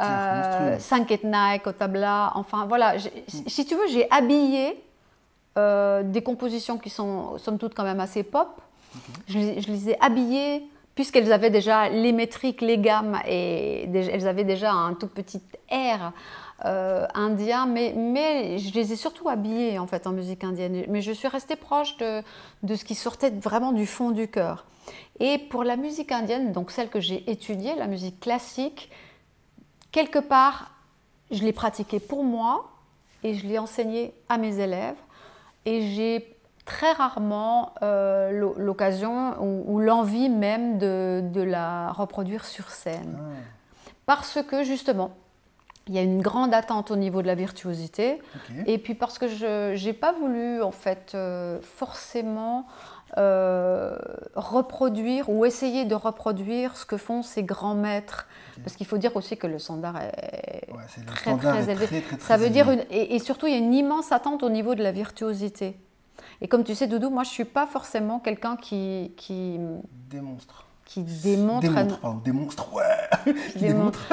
euh, 0.00 0.78
Sanket 0.78 1.24
Naik 1.24 1.66
au 1.66 1.72
tabla, 1.72 2.32
enfin 2.34 2.66
voilà, 2.66 2.94
si 3.28 3.64
tu 3.64 3.74
veux, 3.74 3.86
j'ai 3.88 4.10
habillé 4.10 4.82
euh, 5.58 6.02
des 6.02 6.22
compositions 6.22 6.78
qui 6.78 6.90
sont 6.90 7.38
somme 7.38 7.58
toute 7.58 7.74
quand 7.74 7.84
même 7.84 8.00
assez 8.00 8.22
pop, 8.22 8.60
je, 9.28 9.38
les 9.38 9.90
ai 9.90 10.00
habillées 10.00 10.62
puisqu'elles 10.94 11.32
avaient 11.32 11.50
déjà 11.50 11.88
les 11.88 12.12
métriques, 12.12 12.60
les 12.60 12.78
gammes, 12.78 13.18
et 13.26 13.84
elles 13.84 14.28
avaient 14.28 14.44
déjà 14.44 14.72
un 14.72 14.92
tout 14.92 15.06
petit 15.06 15.40
air 15.70 16.12
euh, 16.64 17.06
indien, 17.14 17.66
mais, 17.66 17.94
mais 17.96 18.58
je 18.58 18.74
les 18.74 18.92
ai 18.92 18.96
surtout 18.96 19.28
habillés 19.28 19.78
en 19.78 19.86
fait 19.86 20.06
en 20.06 20.12
musique 20.12 20.44
indienne. 20.44 20.84
Mais 20.88 21.00
je 21.00 21.12
suis 21.12 21.28
restée 21.28 21.56
proche 21.56 21.96
de, 21.96 22.22
de 22.62 22.74
ce 22.74 22.84
qui 22.84 22.94
sortait 22.94 23.30
vraiment 23.30 23.72
du 23.72 23.86
fond 23.86 24.10
du 24.10 24.28
cœur. 24.28 24.66
Et 25.20 25.38
pour 25.38 25.64
la 25.64 25.76
musique 25.76 26.12
indienne, 26.12 26.52
donc 26.52 26.70
celle 26.70 26.88
que 26.88 27.00
j'ai 27.00 27.30
étudiée, 27.30 27.74
la 27.76 27.86
musique 27.86 28.20
classique, 28.20 28.90
quelque 29.92 30.18
part, 30.18 30.72
je 31.30 31.42
l'ai 31.42 31.52
pratiquée 31.52 32.00
pour 32.00 32.24
moi 32.24 32.70
et 33.22 33.34
je 33.34 33.46
l'ai 33.46 33.58
enseignée 33.58 34.12
à 34.28 34.38
mes 34.38 34.58
élèves. 34.60 34.96
Et 35.64 35.82
j'ai 35.82 36.36
très 36.64 36.92
rarement 36.92 37.74
euh, 37.82 38.52
l'occasion 38.56 39.36
ou, 39.40 39.80
l'envie 39.80 40.28
même 40.28 40.78
de, 40.78 41.22
de, 41.24 41.40
la 41.40 41.92
reproduire 41.92 42.44
sur 42.44 42.70
scène. 42.70 43.18
Ah. 43.18 43.36
Parce 44.06 44.42
que 44.42 44.62
justement, 44.62 45.12
il 45.88 45.94
y 45.94 45.98
a 45.98 46.02
une 46.02 46.20
grande 46.20 46.54
attente 46.54 46.90
au 46.90 46.96
niveau 46.96 47.22
de 47.22 47.26
la 47.26 47.34
virtuosité. 47.34 48.20
Et 48.66 48.78
puis 48.78 48.94
parce 48.94 49.18
que 49.18 49.26
je 49.26 49.84
n'ai 49.84 49.92
pas 49.92 50.12
voulu 50.12 50.62
en 50.62 50.70
fait 50.70 51.12
euh, 51.14 51.60
forcément 51.60 52.66
euh, 53.18 53.96
reproduire 54.34 55.28
ou 55.28 55.44
essayer 55.44 55.84
de 55.84 55.94
reproduire 55.94 56.76
ce 56.76 56.86
que 56.86 56.96
font 56.96 57.22
ces 57.22 57.42
grands 57.42 57.74
maîtres. 57.74 58.26
Parce 58.62 58.76
qu'il 58.76 58.86
faut 58.86 58.98
dire 58.98 59.14
aussi 59.16 59.36
que 59.36 59.46
le 59.46 59.58
standard 59.58 60.00
est, 60.00 60.68
très, 61.06 61.36
très, 61.36 61.70
élevé. 61.70 62.02
Ça 62.18 62.36
veut 62.36 62.50
dire 62.50 62.68
et, 62.90 63.18
surtout 63.18 63.46
il 63.46 63.52
y 63.52 63.56
a 63.56 63.58
une 63.58 63.74
immense 63.74 64.12
attente 64.12 64.42
au 64.42 64.50
niveau 64.50 64.74
de 64.74 64.82
la 64.82 64.92
virtuosité. 64.92 65.76
Et 66.40 66.48
comme 66.48 66.64
tu 66.64 66.74
sais, 66.74 66.86
Doudou, 66.86 67.10
moi 67.10 67.24
je 67.24 67.30
suis 67.30 67.44
pas 67.44 67.66
forcément 67.66 68.18
quelqu'un 68.18 68.56
qui, 68.56 69.12
qui 69.16 69.58
démonstre 70.10 70.66
qui 70.84 71.02
démontre. 71.02 71.72
Démontre, 72.22 72.74
ouais. 72.74 73.34
démontre. 73.56 74.08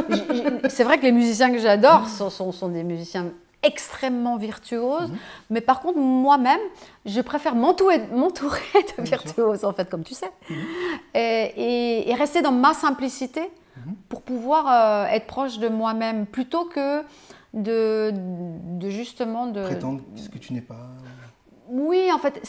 C'est 0.69 0.83
vrai 0.83 0.97
que 0.97 1.03
les 1.03 1.11
musiciens 1.11 1.51
que 1.51 1.57
j'adore 1.57 2.07
sont, 2.29 2.29
sont, 2.29 2.69
des 2.69 2.83
musiciens 2.83 3.33
extrêmement 3.63 4.37
virtuoses, 4.37 5.09
mhm. 5.09 5.17
mais 5.49 5.61
par 5.61 5.81
contre, 5.81 5.99
moi-même, 5.99 6.59
je 7.05 7.19
préfère 7.21 7.55
m'entourer 7.55 7.99
de 7.99 9.03
virtuoses, 9.03 9.65
en 9.65 9.73
fait, 9.73 9.89
comme 9.89 10.03
tu 10.03 10.13
sais, 10.13 10.31
mhm. 10.49 10.57
et, 11.13 12.09
et, 12.09 12.13
rester 12.15 12.41
dans 12.41 12.51
ma 12.51 12.73
simplicité 12.73 13.41
mhm. 13.77 13.95
pour 14.07 14.21
pouvoir 14.21 14.67
euh, 14.67 15.05
être 15.07 15.27
proche 15.27 15.59
de 15.59 15.67
moi-même, 15.67 16.25
plutôt 16.25 16.65
que 16.65 17.03
de, 17.53 18.13
de 18.13 18.89
justement 18.89 19.47
de... 19.47 19.63
Prétendre 19.63 20.01
ce 20.15 20.29
que 20.29 20.37
tu 20.37 20.53
n'es 20.53 20.61
pas. 20.61 20.87
Oui, 21.71 22.09
en 22.11 22.17
fait, 22.17 22.41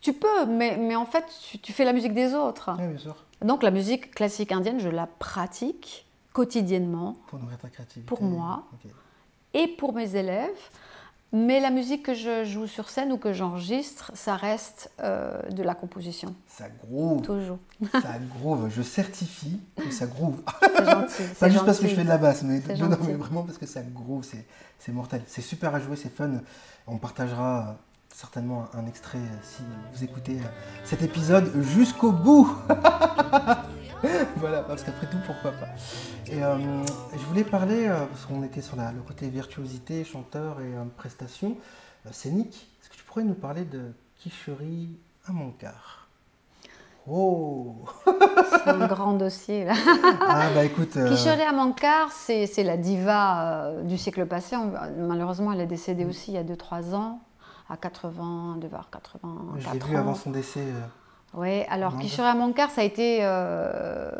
tu 0.00 0.12
peux, 0.12 0.44
mais, 0.46 0.76
mais 0.76 0.96
en 0.96 1.06
fait, 1.06 1.24
tu, 1.48 1.58
tu, 1.58 1.72
fais 1.72 1.84
la 1.84 1.92
musique 1.92 2.12
des 2.12 2.34
autres. 2.34 2.70
Oui, 2.78 2.86
bien 2.88 2.98
sûr. 2.98 3.16
Donc 3.42 3.62
la 3.62 3.70
musique 3.70 4.14
classique 4.14 4.52
indienne, 4.52 4.80
je 4.80 4.88
la 4.88 5.06
pratique 5.06 6.06
quotidiennement. 6.32 7.16
Pour 7.28 7.38
nourrir 7.38 7.58
ta 7.58 7.68
créativité. 7.68 8.06
Pour 8.06 8.22
moi 8.22 8.64
et 9.54 9.68
pour 9.68 9.92
mes 9.94 10.16
élèves. 10.16 10.50
Mais 11.30 11.60
la 11.60 11.70
musique 11.70 12.06
que 12.06 12.14
je 12.14 12.44
joue 12.44 12.66
sur 12.66 12.88
scène 12.88 13.12
ou 13.12 13.18
que 13.18 13.34
j'enregistre, 13.34 14.10
ça 14.14 14.34
reste 14.34 14.90
euh, 15.00 15.42
de 15.50 15.62
la 15.62 15.74
composition. 15.74 16.34
Ça 16.46 16.68
groove. 16.70 17.20
Toujours. 17.20 17.58
ça 17.92 18.14
groove. 18.38 18.70
Je 18.74 18.80
certifie 18.80 19.60
que 19.76 19.90
ça 19.90 20.06
groove. 20.06 20.42
C'est 20.62 20.84
gentil. 20.86 21.22
Pas 21.38 21.48
juste 21.50 21.66
parce 21.66 21.80
que 21.80 21.86
je 21.86 21.94
fais 21.94 22.04
de 22.04 22.08
la 22.08 22.16
basse, 22.16 22.42
mais, 22.44 22.62
non, 22.76 22.88
mais 23.06 23.12
vraiment 23.12 23.42
parce 23.42 23.58
que 23.58 23.66
ça 23.66 23.82
groove. 23.82 24.26
C'est 24.78 24.92
mortel. 24.92 25.20
C'est 25.26 25.42
super 25.42 25.74
à 25.74 25.80
jouer, 25.80 25.96
c'est 25.96 26.14
fun. 26.14 26.30
On 26.86 26.96
partagera 26.96 27.76
certainement 28.14 28.66
un, 28.72 28.86
extrait 28.86 29.18
euh, 29.18 29.38
si 29.42 29.62
vous 29.92 30.04
écoutez 30.04 30.38
euh, 30.38 30.48
cet 30.84 31.02
épisode 31.02 31.52
jusqu'au 31.62 32.10
bout. 32.10 32.50
voilà, 34.36 34.62
parce 34.62 34.82
qu'après 34.82 35.06
tout, 35.06 35.18
pourquoi 35.26 35.52
pas. 35.52 35.68
Et 36.26 36.42
euh, 36.42 36.56
je 37.12 37.24
voulais 37.26 37.44
parler, 37.44 37.88
parce 37.88 38.26
qu'on 38.26 38.42
était 38.42 38.62
sur 38.62 38.76
le 38.76 39.02
côté 39.06 39.28
virtuosité, 39.28 40.04
chanteur 40.04 40.60
et 40.60 40.72
prestation, 40.96 41.56
scénique. 42.10 42.68
Est-ce 42.80 42.90
que 42.90 42.96
tu 42.96 43.04
pourrais 43.04 43.24
nous 43.24 43.34
parler 43.34 43.64
de 43.64 43.92
Kishori 44.18 44.88
Amankar. 45.28 46.08
Oh 47.10 47.76
C'est 48.06 48.68
un 48.68 48.86
grand 48.86 49.14
dossier 49.14 49.64
là. 49.64 49.74
Ah 50.20 50.48
bah 50.54 50.64
écoute. 50.64 50.96
Euh... 50.96 51.08
Kishori 51.08 51.42
Amankar, 51.42 52.10
c'est 52.12 52.64
la 52.64 52.76
diva 52.76 53.42
euh, 53.42 53.82
du 53.82 53.96
siècle 53.96 54.26
passé. 54.26 54.56
malheureusement, 54.98 55.52
elle 55.52 55.60
est 55.60 55.66
décédée 55.66 56.04
mm. 56.04 56.08
aussi 56.08 56.32
il 56.32 56.34
y 56.34 56.38
a 56.38 56.44
2-3 56.44 56.94
ans, 56.94 57.20
à 57.70 57.76
80, 57.76 58.56
devoir 58.60 58.90
80. 58.90 59.54
Je 59.58 59.70
l'ai 59.70 59.78
vu 59.78 59.96
avant 59.96 60.14
son 60.14 60.30
décès. 60.30 60.64
Euh, 61.34 61.38
oui, 61.40 61.62
alors 61.68 61.98
Kishori 61.98 62.28
Amankar, 62.28 62.70
ça 62.70 62.80
a 62.80 62.84
été 62.84 63.18
euh, 63.22 64.10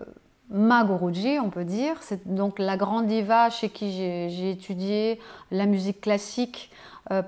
ma 0.51 0.85
Guruji, 0.85 1.39
on 1.41 1.51
peut 1.51 1.65
dire. 1.65 1.97
C'est 2.03 2.33
donc 2.33 2.59
la 2.59 2.77
grande 2.77 3.07
diva 3.07 3.51
chez 3.51 3.69
qui 3.71 3.93
j'ai 3.93 4.51
étudié 4.51 5.21
la 5.51 5.67
musique 5.67 6.01
classique 6.01 6.71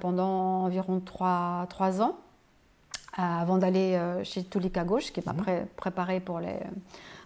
pendant 0.01 0.65
environ 0.65 1.01
3, 1.01 1.67
3 1.71 2.03
ans. 2.03 2.17
Euh, 3.19 3.23
avant 3.23 3.59
d'aller 3.59 3.97
euh, 3.97 4.23
chez 4.23 4.45
Tulika 4.45 4.85
Gauche, 4.85 5.13
qui 5.13 5.21
m'a 5.27 5.33
mhm. 5.33 5.67
préparé 5.77 6.21
pour, 6.21 6.39
les, 6.39 6.55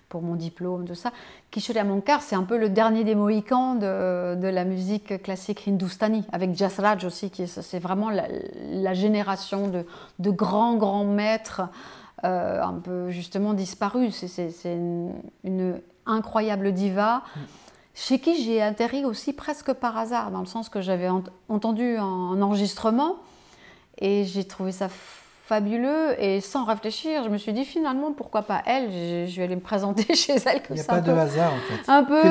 pour 0.09 0.23
mon 0.23 0.35
diplôme, 0.35 0.87
tout 0.87 0.95
ça. 0.95 1.13
Kishore 1.51 1.77
Amankar, 1.77 2.23
c'est 2.23 2.37
un 2.37 2.45
peu 2.45 2.57
le 2.57 2.71
dernier 2.71 3.05
des 3.05 3.15
Mohicans 3.15 3.75
de, 3.75 4.35
de 4.35 4.49
la 4.49 4.65
musique 4.65 5.23
classique 5.23 5.69
hindustani, 5.69 6.25
avec 6.33 6.57
Jasraj 6.57 7.05
aussi, 7.05 7.31
qui 7.31 7.47
c'est 7.47 7.79
vraiment 7.79 8.09
la, 8.09 8.95
génération 8.95 9.69
de, 9.69 9.85
de, 10.21 10.31
grands, 10.31 10.77
grands 10.77 11.05
maîtres, 11.05 11.61
euh, 12.23 12.63
un 12.63 12.75
peu 12.75 13.11
justement 13.11 13.55
disparus. 13.55 14.25
C'est 14.27 14.53
une, 14.65 15.81
incroyable 16.07 16.73
diva. 16.73 17.23
Chez 17.95 18.19
qui 18.19 18.43
j'ai 18.43 18.61
atterri 18.61 19.05
aussi 19.05 19.33
presque 19.33 19.73
par 19.73 19.97
hasard, 19.97 20.31
dans 20.31 20.41
le 20.41 20.47
sens 20.47 20.69
que 20.69 20.81
j'avais 20.81 21.09
entendu 21.49 21.97
un 21.97 22.43
enregistrement 22.43 23.17
et 23.99 24.25
j'ai 24.25 24.45
trouvé 24.45 24.73
ça 24.73 24.89
fabuleux 25.47 26.15
et 26.19 26.41
sans 26.41 26.65
réfléchir, 26.65 27.23
je 27.23 27.29
me 27.29 27.37
suis 27.37 27.53
dit 27.53 27.67
finalement 27.67 28.13
pourquoi 28.13 28.43
pas 28.43 28.63
elle, 28.65 28.91
je, 29.29 29.37
vais 29.37 29.45
aller 29.45 29.57
me 29.57 29.61
présenter 29.61 30.15
chez 30.15 30.37
elle 30.47 30.63
comme 30.63 30.77
ça. 30.79 30.95
Il 30.97 31.03
n'y 31.03 31.11
a 31.11 31.13
pas 31.13 31.13
de 31.13 31.13
hasard 31.13 31.53
en 31.53 31.59
fait. 31.59 31.91
Un 31.91 32.05
peu. 32.05 32.23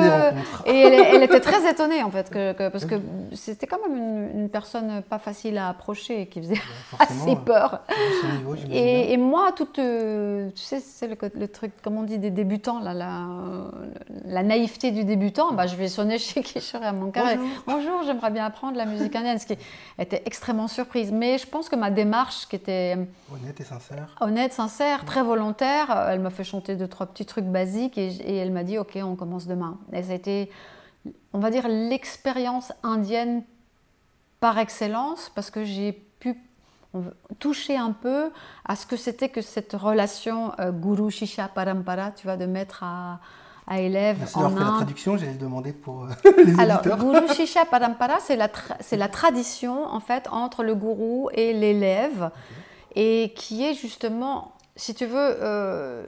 et 0.66 0.80
elle, 0.80 0.94
elle, 0.94 1.22
était 1.22 1.38
très 1.38 1.70
étonnée 1.70 2.02
en 2.02 2.10
fait 2.10 2.28
que, 2.28 2.68
parce 2.70 2.84
que 2.84 2.96
c'était 3.32 3.68
quand 3.68 3.78
même 3.88 4.30
une, 4.34 4.48
personne 4.48 5.02
pas 5.02 5.18
facile 5.18 5.58
à 5.58 5.68
approcher 5.68 6.22
et 6.22 6.26
qui 6.26 6.40
faisait 6.40 6.60
assez 6.98 7.36
peur. 7.36 7.82
et, 8.70 9.12
et, 9.12 9.16
moi 9.16 9.52
toute, 9.52 9.78
euh, 9.78 10.50
tu 10.50 10.62
sais 10.62 10.80
c'est 10.80 11.06
le, 11.06 11.48
truc 11.48 11.70
comme 11.82 11.96
on 11.96 12.02
dit 12.02 12.18
des 12.18 12.30
débutants 12.30 12.80
là, 12.80 12.94
la, 12.94 13.26
la 14.24 14.42
naïveté 14.42 14.90
du 14.90 15.04
débutant, 15.04 15.52
bah, 15.52 15.68
je 15.68 15.76
vais 15.76 15.88
sonner 15.88 16.18
chez 16.18 16.42
qui? 16.42 16.54
Je 16.54 16.64
serais 16.64 16.86
à 16.86 16.92
mon 16.92 17.10
carré. 17.10 17.38
Bonjour, 17.66 18.02
j'aimerais 18.04 18.30
bien 18.30 18.44
apprendre 18.44 18.76
la 18.76 18.86
musique 18.86 19.14
indienne, 19.14 19.38
ce 19.38 19.46
qui 19.46 19.56
était 19.98 20.22
extrêmement 20.26 20.68
surprise. 20.68 21.12
Mais 21.12 21.38
je 21.38 21.46
pense 21.46 21.68
que 21.68 21.76
ma 21.76 21.90
démarche 21.90 22.48
qui 22.48 22.56
était 22.56 22.96
Honnête 23.32 23.60
et 23.60 23.64
sincère. 23.64 24.14
Honnête, 24.20 24.52
sincère, 24.52 25.04
très 25.04 25.22
volontaire. 25.22 26.08
Elle 26.08 26.20
m'a 26.20 26.30
fait 26.30 26.44
chanter 26.44 26.76
deux, 26.76 26.88
trois 26.88 27.06
petits 27.06 27.26
trucs 27.26 27.44
basiques 27.44 27.98
et, 27.98 28.36
elle 28.36 28.52
m'a 28.52 28.64
dit 28.64 28.78
Ok, 28.78 28.98
on 29.02 29.16
commence 29.16 29.46
demain. 29.46 29.78
Et 29.92 30.02
ça 30.02 30.12
a 30.12 30.14
été, 30.14 30.50
on 31.32 31.38
va 31.38 31.50
dire, 31.50 31.68
l'expérience 31.68 32.72
indienne 32.82 33.42
par 34.40 34.58
excellence 34.58 35.30
parce 35.34 35.50
que 35.50 35.64
j'ai 35.64 35.92
pu 35.92 36.36
toucher 37.38 37.76
un 37.76 37.92
peu 37.92 38.30
à 38.64 38.76
ce 38.76 38.86
que 38.86 38.96
c'était 38.96 39.28
que 39.28 39.40
cette 39.40 39.72
relation 39.72 40.52
euh, 40.60 40.70
guru 40.70 41.10
shisha 41.10 41.48
parampara, 41.48 42.12
tu 42.12 42.26
vois, 42.26 42.36
de 42.36 42.46
maître 42.46 42.82
à, 42.82 43.18
à 43.66 43.80
élève 43.80 44.16
Merci 44.18 44.38
en 44.38 44.50
fait 44.50 44.60
la 44.60 44.70
traduction, 44.70 45.16
j'allais 45.16 45.32
le 45.32 45.38
demander 45.38 45.72
pour 45.72 46.04
euh, 46.04 46.30
les 46.44 46.58
Alors, 46.58 46.82
Guru 46.82 47.28
Shisha 47.34 47.64
Parampara, 47.64 48.18
c'est 48.20 48.36
la, 48.36 48.48
la, 48.92 49.08
tradition 49.08 49.86
en 49.86 50.00
fait 50.00 50.28
entre 50.30 50.62
le 50.62 50.74
gourou 50.74 51.30
et 51.32 51.52
l'élève 51.52 52.30
et 52.94 53.32
qui 53.34 53.64
est 53.64 53.74
justement, 53.74 54.52
si 54.76 54.94
tu 54.94 55.06
veux, 55.06 55.36
euh, 55.40 56.04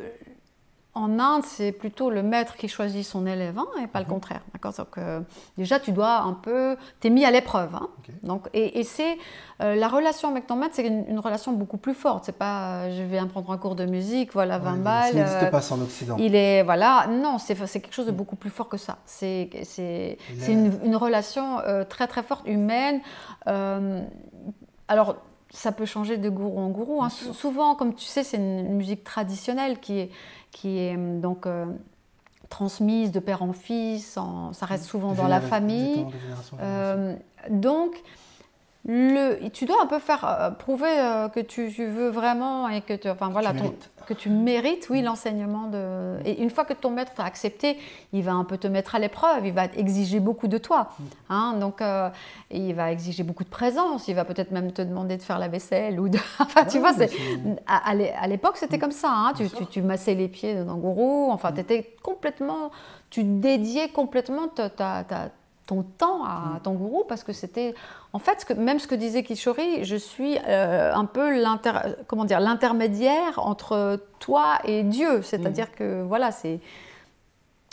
en 0.95 1.19
Inde, 1.19 1.43
c'est 1.45 1.73
plutôt 1.73 2.09
le 2.09 2.23
maître 2.23 2.57
qui 2.57 2.69
choisit 2.69 3.05
son 3.05 3.27
élève 3.27 3.59
hein, 3.59 3.67
et 3.83 3.87
pas 3.87 3.99
le 3.99 4.07
mhm. 4.07 4.13
contraire. 4.13 4.41
D'accord? 4.55 4.73
Donc, 4.73 4.97
euh, 4.97 5.21
déjà, 5.59 5.79
tu 5.79 5.93
dois 5.93 6.21
un 6.21 6.33
peu. 6.33 6.77
Tu 7.01 7.09
es 7.09 7.11
mis 7.11 7.25
à 7.25 7.31
l'épreuve. 7.31 7.75
Hein. 7.75 7.89
Donc, 8.23 8.49
et, 8.55 8.83
c'est. 8.85 9.19
Euh, 9.63 9.75
la 9.75 9.89
relation 9.89 10.31
avec 10.31 10.47
ton 10.47 10.57
maître, 10.57 10.75
c'est 10.75 10.87
une, 10.87 11.19
relation 11.19 11.53
beaucoup 11.53 11.77
plus 11.77 11.95
forte. 11.95 12.25
C'est 12.25 12.39
pas 12.39 12.91
je 12.91 13.03
vais 13.03 13.19
prendre 13.27 13.51
un 13.51 13.59
cours 13.59 13.75
de 13.75 13.85
musique, 13.85 14.33
voilà, 14.33 14.59
20 14.59 14.77
balles. 14.77 15.13
Ça 15.13 15.19
n'existe 15.19 15.51
pas 15.51 15.73
en 15.73 15.81
Occident. 15.83 16.17
Il 16.19 16.35
est. 16.35 16.63
Voilà. 16.63 17.09
Non, 17.09 17.39
c'est 17.39 17.57
quelque 17.57 17.95
chose 17.95 18.07
de 18.07 18.13
mm. 18.13 18.17
beaucoup 18.17 18.37
plus 18.37 18.51
fort 18.51 18.69
que 18.69 18.79
ça. 18.79 18.99
C'est 19.05 19.51
une, 20.49 20.73
une, 20.85 20.97
relation 20.97 21.59
très, 21.89 22.07
très 22.07 22.23
forte, 22.23 22.47
humaine. 22.47 23.01
alors 24.89 25.17
ça 25.51 25.73
peut 25.73 25.87
changer 25.87 26.17
de 26.17 26.29
gourou 26.29 26.61
en 26.61 26.69
gourou. 26.69 27.03
Hein. 27.03 27.09
Souvent, 27.09 27.75
comme 27.75 27.95
tu 27.95 28.05
sais, 28.05 28.25
c'est 28.25 28.37
une 28.37 28.75
musique 28.75 29.05
traditionnelle 29.05 29.81
qui 29.81 29.99
est, 29.99 30.11
qui 30.51 30.79
est 30.79 30.95
hum, 30.95 31.21
donc 31.21 31.47
euh, 31.47 31.67
transmise 32.49 33.13
de 33.13 33.21
père 33.21 33.43
en 33.43 33.53
fils, 33.53 34.19
ça 34.53 34.67
reste 34.67 34.85
souvent 34.85 35.13
dans 35.13 35.29
la 35.29 35.41
famille. 35.41 36.07
Euh, 36.61 37.15
donc, 37.51 37.95
le, 38.89 39.49
tu 39.49 39.65
dois 39.65 39.83
un 39.83 39.87
peu 39.87 39.99
faire 39.99 40.25
euh, 40.25 40.51
prouver 40.51 40.89
euh, 40.89 41.29
que 41.29 41.41
tu, 41.41 41.69
veux 41.69 42.09
vraiment 42.09 42.69
et 42.69 42.81
que 42.81 42.95
tu, 42.95 43.09
enfin 43.09 43.31
voilà, 43.31 43.53
que 44.07 44.15
tu 44.15 44.31
mérites, 44.31 44.87
oui, 44.91 45.03
l'enseignement 45.03 45.67
de. 45.67 46.19
Et 46.25 46.41
une 46.41 46.51
fois 46.51 46.65
que 46.65 46.73
ton 46.73 46.91
maître 46.91 47.13
t'a 47.15 47.25
accepté, 47.25 47.79
il 48.13 48.23
va 48.23 48.33
un 48.33 48.45
peu 48.45 48.59
te 48.59 48.69
mettre 48.69 48.95
à 48.95 49.01
l'épreuve, 49.01 49.45
il 49.45 49.53
va 49.53 49.65
exiger 49.65 50.21
beaucoup 50.21 50.47
de 50.47 50.59
toi, 50.59 50.91
mm. 50.99 51.05
hein, 51.31 51.55
donc 51.59 51.83
il 52.53 52.75
va 52.75 52.93
exiger 52.93 53.25
beaucoup 53.25 53.43
de 53.43 53.49
présence, 53.49 54.07
il 54.07 54.15
va 54.15 54.25
peut-être 54.25 54.53
même 54.53 54.71
te 54.71 54.83
demander 54.83 55.17
de 55.17 55.23
faire 55.23 55.41
la 55.41 55.49
vaisselle 55.49 55.99
ou 55.99 56.09
de. 56.09 56.19
enfin, 56.39 56.65
tu 56.65 56.79
vois, 56.79 56.93
à, 57.67 58.27
l'époque 58.29 58.57
c'était 58.57 58.77
mm. 58.77 58.81
comme 58.81 58.93
ça, 58.93 59.11
hein, 59.11 59.33
tu, 59.37 59.49
tu, 59.67 59.83
massais 59.83 60.15
les 60.15 60.29
pieds 60.29 60.55
d'un 60.55 60.77
gourou, 60.77 61.33
enfin, 61.33 61.51
mm. 61.51 61.55
tu 61.55 61.61
étais 61.61 61.97
complètement, 62.05 62.71
tu 63.11 63.25
dédiais 63.25 63.89
complètement 63.89 64.47
ta, 64.47 64.71
ta 64.71 65.31
ton 65.67 65.83
temps 65.83 66.25
à 66.25 66.61
ton 66.63 66.75
gourou 66.75 67.05
parce 67.09 67.25
que 67.25 67.33
c'était 67.33 67.75
en 68.13 68.19
fait 68.19 68.41
ce 68.41 68.47
que, 68.47 68.53
même 68.55 68.79
ce 68.79 68.87
que 68.87 68.95
disait 68.95 69.23
Kishori 69.23 69.85
je 69.85 69.97
suis 69.97 70.39
euh, 70.47 70.95
un 70.95 71.05
peu 71.05 71.43
comment 72.07 72.25
dire 72.25 72.41
l'intermédiaire 72.41 73.39
entre 73.39 74.01
toi 74.21 74.59
et 74.65 74.85
Dieu 74.85 75.23
c'est-à-dire 75.23 75.67
mm. 75.67 75.79
que 75.79 76.03
voilà 76.03 76.31
c'est 76.31 76.61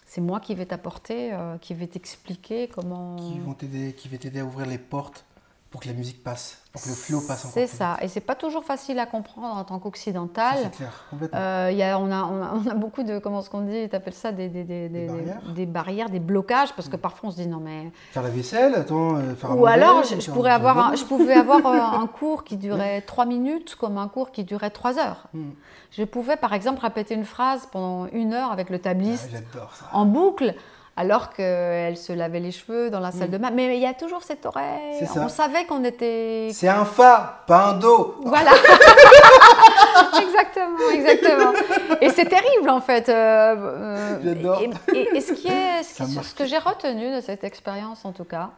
c'est 0.06 0.21
moi 0.21 0.39
qui 0.39 0.56
vais 0.56 0.65
t'apporter 0.65 1.34
euh, 1.34 1.58
qui 1.60 1.73
vais 1.73 1.88
t'expliquer 1.88 2.67
comment 2.67 3.15
qui 3.17 3.39
vont 3.39 3.53
t'aider 3.53 3.93
qui 3.93 4.08
vais 4.08 4.17
t'aider 4.17 4.39
à 4.39 4.45
ouvrir 4.45 4.65
les 4.65 4.79
portes 4.79 5.25
pour 5.73 5.81
que 5.81 5.88
la 5.88 5.95
musique 5.95 6.23
passe, 6.23 6.59
pour 6.71 6.83
que 6.83 6.89
le 6.89 6.93
flow 6.93 7.19
passe 7.27 7.47
C'est 7.51 7.65
ça, 7.65 7.97
et 7.99 8.07
c'est 8.07 8.21
pas 8.21 8.36
toujours 8.36 8.63
facile 8.63 8.99
à 8.99 9.07
comprendre 9.07 9.57
en 9.57 9.63
tant 9.63 9.79
qu'occidental. 9.79 10.59
C'est 10.62 10.71
clair, 10.71 11.05
complètement. 11.09 11.39
Euh, 11.39 11.71
y 11.71 11.81
a, 11.81 11.97
on, 11.97 12.12
a, 12.12 12.25
on, 12.25 12.69
a, 12.69 12.75
beaucoup 12.75 13.01
de, 13.01 13.17
comment 13.17 13.39
est-ce 13.39 13.49
qu'on 13.49 13.62
dit, 13.62 13.89
tu 13.89 13.95
appelles 13.95 14.13
ça 14.13 14.31
des, 14.31 14.49
des, 14.49 14.65
des, 14.65 14.88
des, 14.88 15.07
barrières. 15.07 15.41
des, 15.55 15.65
barrières. 15.65 16.09
des 16.12 16.19
blocages, 16.19 16.73
parce 16.75 16.89
que 16.89 16.95
mm. 16.95 16.99
parfois 16.99 17.29
on 17.29 17.31
se 17.31 17.38
dit 17.38 17.47
non 17.47 17.59
mais... 17.59 17.91
Faire 18.12 18.21
la 18.21 18.29
vaisselle, 18.29 18.75
attends, 18.75 19.15
euh, 19.15 19.33
faire 19.33 19.59
Ou 19.59 19.65
alors 19.65 20.03
je, 20.03 20.29
pourrais 20.29 20.51
avoir 20.51 20.95
je 20.95 21.05
pouvais 21.05 21.33
avoir 21.33 21.65
un, 21.99 22.05
cours 22.19 22.43
qui 22.43 22.57
durait 22.57 23.01
trois 23.01 23.25
minutes 23.25 23.73
comme 23.73 23.97
un 23.97 24.07
cours 24.07 24.31
qui 24.31 24.43
durait 24.43 24.69
trois 24.69 24.99
heures. 24.99 25.23
Mm. 25.33 25.49
Je 25.89 26.03
pouvais 26.03 26.38
par 26.38 26.53
exemple 26.53 26.81
répéter 26.81 27.15
une 27.15 27.25
phrase 27.25 27.67
pendant 27.71 28.05
une 28.12 28.31
heure 28.36 28.51
avec 28.51 28.69
le 28.69 28.77
tabliste 28.77 29.31
ah, 29.57 29.97
en 29.97 30.05
boucle 30.05 30.53
alors 30.95 31.32
qu'elle 31.32 31.97
se 31.97 32.13
lavait 32.13 32.39
les 32.39 32.51
cheveux 32.51 32.91
dans 32.91 32.99
la 32.99 33.12
salle 33.12 33.32
de 33.32 33.38
bain. 33.38 33.49
Mais 33.51 33.75
il 33.75 33.82
y 33.82 33.86
a 33.86 33.93
toujours 33.93 34.21
cette 34.23 34.45
oreille. 34.45 35.03
On 35.15 35.29
savait 35.29 35.65
qu'on 35.65 35.84
était. 35.84 36.49
C'est 36.53 36.67
un 36.67 36.86
fa, 36.86 37.43
pas 37.47 37.69
un 37.69 37.73
do. 37.73 38.15
Voilà. 38.23 38.51
exactement, 40.21 40.89
exactement. 40.93 41.53
Et 42.01 42.10
c'est 42.10 42.25
terrible 42.25 42.69
en 42.69 42.82
fait. 42.82 43.10
Euh, 43.10 43.56
euh, 43.58 44.19
J'adore. 44.23 44.62
Et, 44.62 45.21
ce, 45.21 45.34
qui 45.34 45.47
est, 45.47 45.84
ce, 45.84 46.36
que 46.36 46.45
j'ai 46.45 46.60
retenu 46.60 47.15
de 47.15 47.21
cette 47.21 47.43
expérience 47.43 48.06
en 48.06 48.12
tout 48.12 48.25
cas, 48.25 48.51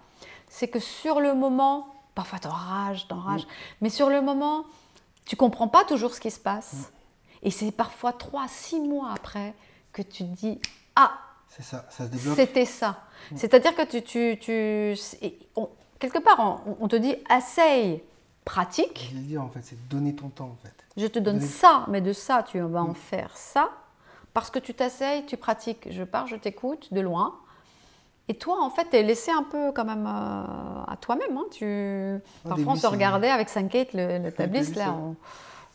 c'est 0.50 0.68
que 0.68 0.80
sur 0.80 1.22
le 1.22 1.34
moment, 1.34 1.88
parfois 2.16 2.40
t'enrages, 2.40 3.08
t'enrages, 3.08 3.44
mm. 3.44 3.50
mais 3.82 3.90
sur 3.90 4.10
le 4.10 4.22
moment, 4.22 4.66
tu 5.26 5.38
comprends 5.38 5.70
pas 5.70 5.86
toujours 5.86 6.14
ce 6.14 6.20
qui 6.20 6.32
se 6.32 6.40
passe. 6.40 6.74
Mm. 6.74 6.86
Et 7.44 7.52
c'est 7.52 7.72
parfois 7.72 8.12
trois, 8.12 8.46
six 8.50 8.80
mois 8.82 9.12
après 9.14 9.54
que 9.94 10.02
tu 10.02 10.24
te 10.26 10.36
dis 10.36 10.60
Ah, 10.98 11.12
c'est 11.56 11.64
ça, 11.64 11.86
ça 11.90 12.06
se 12.06 12.12
développe. 12.12 12.36
C'était 12.36 12.66
ça. 12.66 12.98
C'est-à-dire 13.36 13.76
que 13.76 13.84
tu, 13.84 14.02
tu, 14.04 14.38
tu 14.40 14.96
quelque 16.00 16.20
part, 16.20 16.64
on, 16.80 16.88
te 16.88 16.96
dit 16.96 17.16
essaye, 17.36 18.04
pratique. 18.44 19.12
Je 19.14 19.18
dire 19.20 19.42
en 19.42 19.50
fait, 19.50 19.62
c'est 19.64 19.88
donner 19.88 20.14
ton 20.14 20.30
temps 20.30 20.52
en 20.52 20.58
fait. 20.62 20.74
Je 20.98 21.08
te 21.08 21.20
donne 21.20 21.42
ça, 21.42 21.86
mais 21.88 22.02
de 22.02 22.14
ça, 22.14 22.44
tu 22.44 22.60
vas 22.60 22.82
en 22.82 22.90
mm. 22.90 22.96
faire 22.96 23.36
ça, 23.36 23.70
parce 24.34 24.50
que 24.50 24.60
tu 24.60 24.74
t'asseyes, 24.74 25.26
tu 25.26 25.38
pratiques. 25.38 25.88
Je 25.92 26.04
pars, 26.04 26.28
je 26.28 26.36
t'écoute 26.36 26.94
de 26.94 27.02
loin. 27.02 27.36
Et 28.28 28.34
toi, 28.34 28.62
en 28.62 28.70
fait, 28.70 28.90
tu 28.90 28.98
es 28.98 29.04
laissé 29.04 29.32
un 29.32 29.44
peu 29.44 29.72
quand 29.72 29.86
même 29.86 30.08
euh, 30.08 30.92
à 30.92 30.98
toi-même. 31.00 31.38
Hein. 31.38 31.46
Tu... 31.52 32.20
Parfois, 32.44 32.74
on 32.74 32.76
se 32.76 32.88
regardait 32.88 33.30
avec 33.30 33.50
Sankate, 33.50 33.94
le, 33.94 34.18
le 34.18 34.32
tabliste, 34.34 34.76
là 34.76 34.96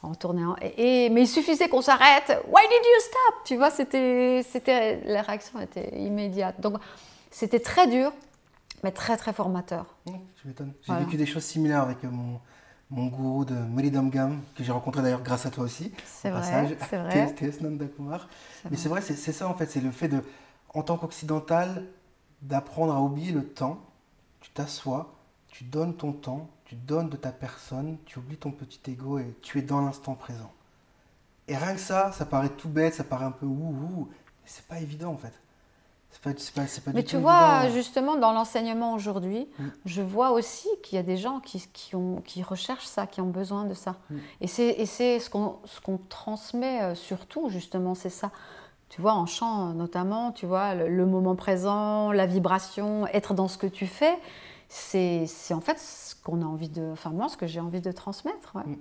en 0.03 0.15
tournant. 0.15 0.57
Et, 0.77 1.11
mais 1.11 1.23
il 1.23 1.29
suffisait 1.29 1.69
qu'on 1.69 1.83
s'arrête. 1.83 2.29
Why 2.49 2.63
did 2.63 2.85
you 2.85 3.01
stop? 3.01 3.35
Tu 3.45 3.57
vois, 3.57 3.71
c'était, 3.71 4.43
c'était, 4.49 5.01
la 5.05 5.23
réaction 5.23 5.61
était 5.61 5.99
immédiate. 5.99 6.61
Donc, 6.61 6.79
c'était 7.31 7.61
très 7.61 7.87
dur, 7.87 8.13
mais 8.83 8.93
très, 8.93 9.17
très 9.17 9.33
formateur. 9.33 9.87
je 10.07 10.49
m'étonne. 10.49 10.73
J'ai 10.83 10.95
vécu 10.95 11.17
des 11.17 11.27
choses 11.27 11.45
similaires 11.45 11.83
avec 11.83 12.03
mon, 12.05 12.41
mon 12.91 13.07
gourou 13.07 13.45
de 13.45 13.55
Gam, 14.11 14.41
que 14.57 14.65
j'ai 14.65 14.73
rencontré 14.73 15.03
d'ailleurs 15.03 15.23
grâce 15.23 15.47
à 15.47 15.51
toi 15.51 15.65
aussi. 15.65 15.93
C'est 16.05 16.31
vrai, 16.31 16.43
c'est 16.89 16.97
vrai. 16.97 17.35
Mais 18.71 18.77
c'est 18.77 18.89
vrai, 18.89 19.01
c'est 19.01 19.33
ça 19.33 19.49
en 19.49 19.55
fait, 19.55 19.67
c'est 19.67 19.81
le 19.81 19.91
fait 19.91 20.09
de, 20.09 20.23
en 20.75 20.83
tant 20.83 20.97
qu'occidental, 20.97 21.85
d'apprendre 22.43 22.95
à 22.95 23.01
oublier 23.01 23.33
le 23.33 23.45
temps. 23.45 23.79
Tu 24.41 24.51
t'assois, 24.51 25.15
tu 25.49 25.65
donnes 25.65 25.95
ton 25.95 26.13
temps, 26.13 26.49
tu 26.71 26.77
donnes 26.77 27.09
de 27.09 27.17
ta 27.17 27.33
personne, 27.33 27.99
tu 28.07 28.21
oublies 28.21 28.37
ton 28.37 28.53
petit 28.53 28.79
ego 28.93 29.19
et 29.19 29.35
tu 29.43 29.59
es 29.59 29.63
dans 29.63 29.81
l'instant 29.81 30.15
présent. 30.15 30.53
Et 31.49 31.57
rien 31.57 31.75
que 31.75 31.81
ça, 31.81 32.13
ça 32.13 32.25
paraît 32.25 32.49
tout 32.49 32.69
bête, 32.69 32.95
ça 32.95 33.03
paraît 33.03 33.25
un 33.25 33.33
peu 33.33 33.45
ouh 33.45 33.75
ouh, 33.75 34.09
mais 34.09 34.45
c'est 34.45 34.65
pas 34.67 34.79
évident 34.79 35.11
en 35.11 35.17
fait. 35.17 35.33
Pas, 36.23 36.31
pas, 36.31 36.63
pas 36.85 36.93
Mais 36.95 37.03
tu 37.03 37.17
vois, 37.17 37.69
justement, 37.71 38.15
dans 38.17 38.31
l'enseignement 38.31 38.95
aujourd'hui, 38.95 39.49
mm. 39.59 39.65
je 39.85 40.01
vois 40.01 40.31
aussi 40.31 40.69
qu'il 40.85 40.95
y 40.95 40.99
a 41.01 41.03
des 41.03 41.17
gens 41.17 41.41
qui, 41.41 41.61
qui, 41.73 41.97
ont, 41.97 42.21
qui 42.25 42.45
recherchent 42.45 42.87
ça, 42.87 43.09
qui 43.09 43.21
ont 43.21 43.31
besoin 43.31 43.65
de 43.65 43.75
ça. 43.75 43.97
Mm. 44.09 44.17
Et 44.41 44.47
c'est 44.47 45.19
ce 45.19 45.29
qu'on 45.29 45.59
qu'on 45.83 45.99
transmet 46.09 46.83
euh, 46.83 46.95
surtout, 46.95 47.49
justement, 47.49 47.97
c'est 47.97 48.11
ça. 48.11 48.31
Tu 48.91 49.01
vois, 49.01 49.15
en 49.15 49.27
chant 49.27 49.73
notamment, 49.73 50.31
tu 50.31 50.47
vois, 50.47 50.75
le, 50.77 51.07
moment 51.07 51.35
présent, 51.35 52.13
la 52.13 52.27
vibration, 52.27 53.09
être 53.09 53.35
dans 53.35 53.49
ce 53.49 53.59
que 53.59 53.67
tu 53.67 53.89
fais, 53.89 54.17
c'est 54.71 55.27
en 55.53 55.61
fait 55.61 55.79
ce 55.79 56.15
qu'on 56.15 56.43
a 56.43 56.45
envie 56.45 56.69
de. 56.69 56.91
Enfin, 56.93 57.11
moi, 57.11 57.29
ce 57.29 57.37
que 57.37 57.47
j'ai 57.47 57.61
envie 57.61 57.81
de 57.81 57.93
transmettre. 57.93 58.55
Ouais. 58.55 58.63
Mm. 58.65 58.77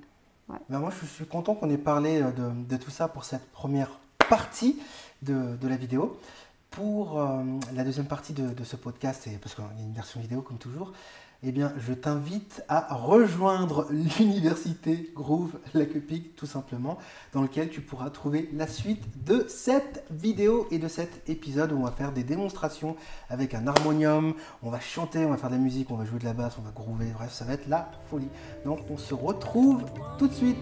Ben, 0.69 0.80
moi, 0.80 0.91
je 1.02 1.06
suis 1.06 1.25
content 1.25 1.56
qu'on 1.56 1.69
ait 1.69 1.78
parlé 1.78 2.21
euh, 2.21 2.32
de, 2.32 2.52
de, 2.67 2.78
tout 2.78 2.91
ça 2.91 3.08
pour 3.08 3.23
cette 3.23 3.52
première 3.52 3.89
partie 4.30 4.80
de, 5.21 5.56
de 5.56 5.67
la 5.67 5.78
vidéo. 5.78 6.19
Pour 6.69 7.19
euh, 7.19 7.43
la 7.73 7.84
deuxième 7.84 8.06
partie 8.06 8.34
de, 8.34 8.63
ce 8.63 8.75
podcast, 8.75 9.25
et 9.25 9.38
parce 9.38 9.56
qu'il 9.56 9.63
y 9.63 9.82
a 9.82 9.84
une 9.84 9.93
version 9.93 10.19
vidéo 10.21 10.41
comme 10.41 10.60
toujours, 10.60 10.93
eh 11.41 11.52
bien, 11.54 11.71
je 11.78 11.93
t'invite 11.93 12.63
à 12.67 12.93
rejoindre 12.93 13.88
l'université 14.19 15.12
Groove 15.15 15.58
Lacupic, 15.73 16.36
tout 16.36 16.45
simplement, 16.45 16.97
dans 17.34 17.41
lequel 17.41 17.69
tu 17.69 17.80
pourras 17.80 18.10
trouver 18.10 18.49
la 18.54 18.67
suite 18.67 19.23
de 19.23 19.45
cette 19.47 20.06
vidéo 20.12 20.67
et 20.69 20.80
de 20.80 20.88
cet 20.89 21.30
épisode 21.30 21.71
où 21.71 21.78
on 21.78 21.84
va 21.84 21.91
faire 21.91 22.12
des 22.12 22.23
démonstrations 22.23 22.97
avec 23.30 23.54
un 23.54 23.67
harmonium, 23.67 24.34
on 24.63 24.69
va 24.69 24.82
chanter, 24.82 25.25
on 25.25 25.30
va 25.30 25.38
faire 25.38 25.49
de 25.49 25.56
la 25.56 25.62
musique, 25.62 25.89
on 25.91 25.95
va 25.95 26.04
jouer 26.04 26.19
de 26.19 26.25
la 26.25 26.34
basse, 26.34 26.58
on 26.60 26.62
va 26.62 26.71
groover, 26.71 27.12
bref, 27.13 27.32
ça 27.32 27.45
va 27.45 27.54
être 27.54 27.67
la 27.69 27.89
folie. 28.10 28.30
Donc, 28.65 28.80
on 28.89 28.97
se 28.97 29.13
retrouve 29.13 29.86
tout 30.17 30.28
de 30.28 30.34
suite. 30.34 30.58